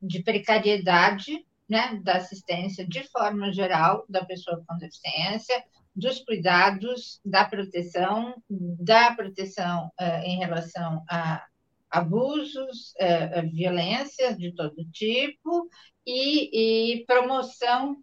[0.00, 5.64] de precariedade né, da assistência de forma geral da pessoa com deficiência,
[5.96, 11.42] dos cuidados, da proteção, da proteção uh, em relação a
[11.90, 15.70] abusos, uh, uh, violências de todo tipo
[16.06, 17.96] e, e promoção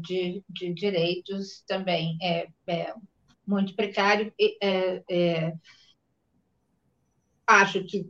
[0.00, 2.92] de, de, direitos também é, é
[3.46, 4.34] muito precário.
[7.46, 8.08] acho que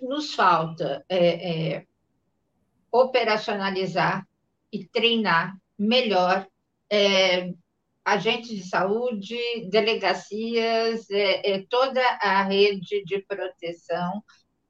[0.00, 1.04] nos falta
[2.92, 4.24] operacionalizar
[4.72, 6.46] e treinar melhor
[6.88, 7.52] é,
[8.08, 9.36] agentes de saúde,
[9.70, 14.22] delegacias, é, é, toda a rede de proteção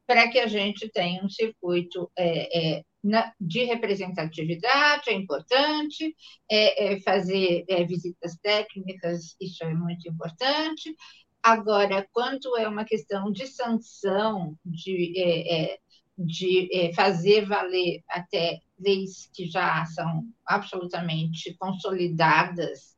[0.06, 6.16] para que a gente tenha um circuito é, é na, de representatividade, é importante,
[6.50, 10.94] é, é, fazer visitas técnicas, isso é muito importante.
[11.40, 15.78] Agora, quanto é uma questão de sanção, de
[16.20, 22.97] de fazer valer até leis que já são absolutamente consolidadas,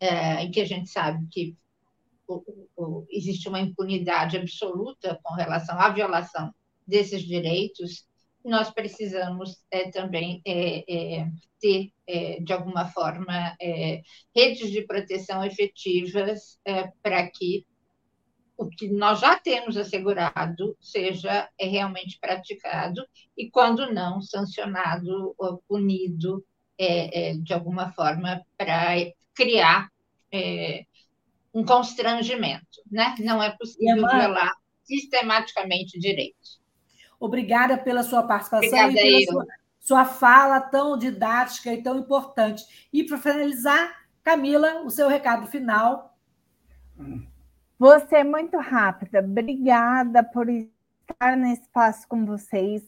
[0.00, 1.56] é, em que a gente sabe que
[2.26, 2.42] o,
[2.76, 6.52] o, existe uma impunidade absoluta com relação à violação
[6.86, 8.06] desses direitos,
[8.44, 11.28] nós precisamos é, também é, é,
[11.60, 13.54] ter, é, de alguma forma,
[14.34, 16.58] redes de proteção efetivas
[17.02, 17.66] para que
[18.60, 23.02] o que nós já temos assegurado seja é realmente praticado
[23.36, 26.44] e, quando não, sancionado ou punido
[26.78, 28.94] é, é, de alguma forma para
[29.34, 29.90] criar
[30.32, 30.84] é,
[31.52, 32.82] um constrangimento.
[32.90, 33.14] Né?
[33.20, 34.54] Não é possível violar
[34.84, 36.60] sistematicamente direitos.
[37.18, 39.46] Obrigada pela sua participação Obrigada e pela sua,
[39.80, 42.88] sua fala tão didática e tão importante.
[42.92, 46.16] E, para finalizar, Camila, o seu recado final.
[47.78, 49.20] Você é muito rápida.
[49.20, 52.82] Obrigada por estar nesse espaço com vocês.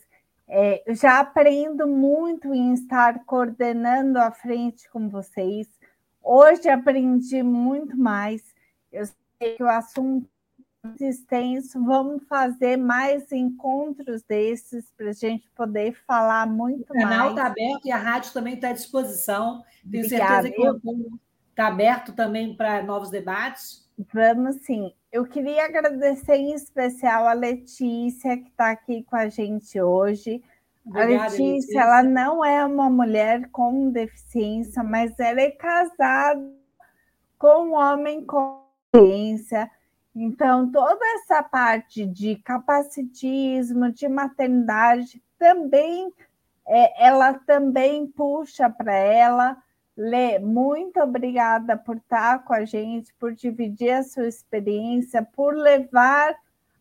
[0.48, 5.66] É, eu já aprendo muito em estar coordenando a frente com vocês.
[6.22, 8.42] Hoje aprendi muito mais.
[8.90, 10.28] Eu sei que o assunto
[10.84, 11.84] é muito extenso.
[11.84, 17.04] Vamos fazer mais encontros desses para a gente poder falar muito mais.
[17.04, 19.64] O canal está aberto e a rádio também está à disposição.
[19.90, 20.42] Tenho Obrigada.
[20.42, 21.20] certeza que
[21.50, 23.90] está aberto também para novos debates.
[24.12, 24.92] Vamos sim.
[25.10, 30.42] Eu queria agradecer em especial a Letícia, que está aqui com a gente hoje.
[30.84, 36.40] Obrigada, a Letícia, Letícia, ela não é uma mulher com deficiência, mas ela é casada
[37.38, 38.62] com um homem com
[38.92, 39.70] deficiência.
[40.14, 46.12] Então, toda essa parte de capacitismo, de maternidade, também,
[46.66, 49.56] é, ela também puxa para ela.
[49.96, 56.34] Lê, muito obrigada por estar com a gente, por dividir a sua experiência, por levar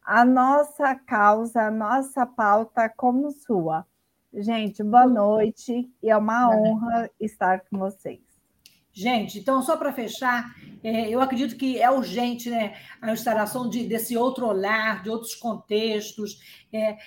[0.03, 3.85] a nossa causa, a nossa pauta como sua.
[4.33, 8.21] Gente, boa noite e é uma honra estar com vocês.
[8.93, 13.85] Gente, então, só para fechar, é, eu acredito que é urgente né, a instalação de,
[13.85, 16.39] desse outro olhar, de outros contextos.
[16.71, 16.97] É,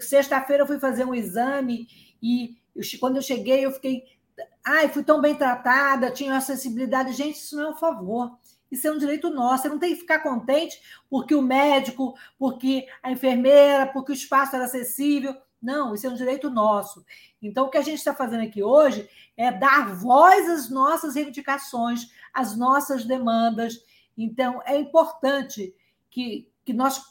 [0.00, 1.86] Sexta-feira eu fui fazer um exame
[2.20, 4.02] e eu, quando eu cheguei, eu fiquei.
[4.64, 7.12] Ai, fui tão bem tratada, tinha acessibilidade.
[7.12, 8.36] Gente, isso não é um favor.
[8.70, 9.62] Isso é um direito nosso.
[9.62, 14.56] Você não tem que ficar contente porque o médico, porque a enfermeira, porque o espaço
[14.56, 15.34] era acessível.
[15.60, 17.04] Não, isso é um direito nosso.
[17.40, 22.10] Então, o que a gente está fazendo aqui hoje é dar voz às nossas reivindicações,
[22.32, 23.80] às nossas demandas.
[24.16, 25.74] Então, é importante
[26.10, 27.02] que, que nós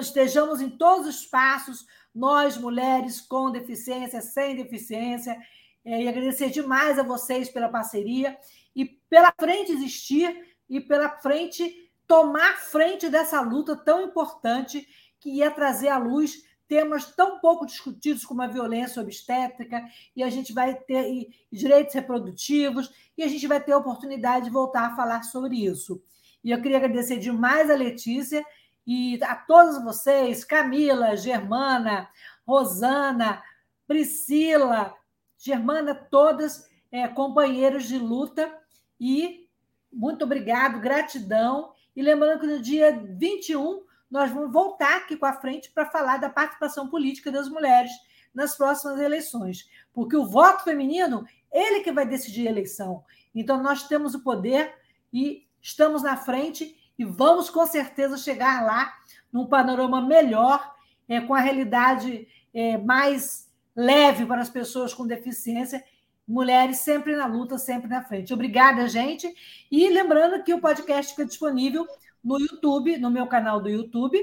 [0.00, 5.36] estejamos em todos os espaços, nós, mulheres com deficiência, sem deficiência,
[5.84, 8.36] é, e agradecer demais a vocês pela parceria
[8.74, 14.86] e pela frente existir e pela frente tomar frente dessa luta tão importante
[15.20, 19.82] que é trazer à luz temas tão pouco discutidos como a violência obstétrica,
[20.14, 24.44] e a gente vai ter e, direitos reprodutivos, e a gente vai ter a oportunidade
[24.44, 26.00] de voltar a falar sobre isso.
[26.44, 28.44] E eu queria agradecer demais a Letícia
[28.86, 32.08] e a todos vocês, Camila, Germana,
[32.46, 33.42] Rosana,
[33.86, 34.94] Priscila,
[35.38, 38.54] Germana, todas é, companheiros de luta,
[39.00, 39.48] e
[39.92, 41.72] muito obrigado, gratidão.
[41.94, 46.18] E lembrando que no dia 21 nós vamos voltar aqui com a frente para falar
[46.18, 47.90] da participação política das mulheres
[48.34, 53.04] nas próximas eleições, porque o voto feminino, ele que vai decidir a eleição.
[53.34, 54.74] Então nós temos o poder
[55.12, 58.92] e estamos na frente e vamos com certeza chegar lá
[59.32, 60.74] num panorama melhor,
[61.08, 65.84] é, com a realidade é, mais leve para as pessoas com deficiência.
[66.26, 68.34] Mulheres sempre na luta, sempre na frente.
[68.34, 69.32] Obrigada, gente.
[69.70, 71.86] E lembrando que o podcast fica disponível
[72.22, 74.18] no YouTube, no meu canal do YouTube,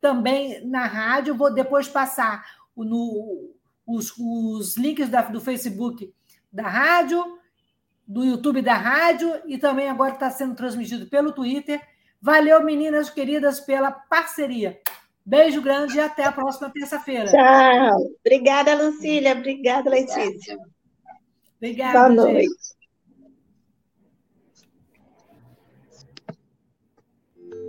[0.00, 1.34] também na rádio.
[1.34, 2.44] Vou depois passar
[2.76, 3.54] no,
[3.86, 6.12] os, os links da, do Facebook
[6.52, 7.38] da rádio,
[8.06, 11.80] do YouTube da rádio e também agora está sendo transmitido pelo Twitter.
[12.20, 14.80] Valeu, meninas queridas, pela parceria.
[15.26, 17.30] Beijo grande e até a próxima terça-feira.
[17.30, 17.98] Tchau.
[18.20, 19.32] Obrigada, Lucília.
[19.32, 20.58] Obrigada, Letícia.
[21.56, 21.98] Obrigada.
[21.98, 22.42] Boa noite.
[22.42, 22.83] Gente.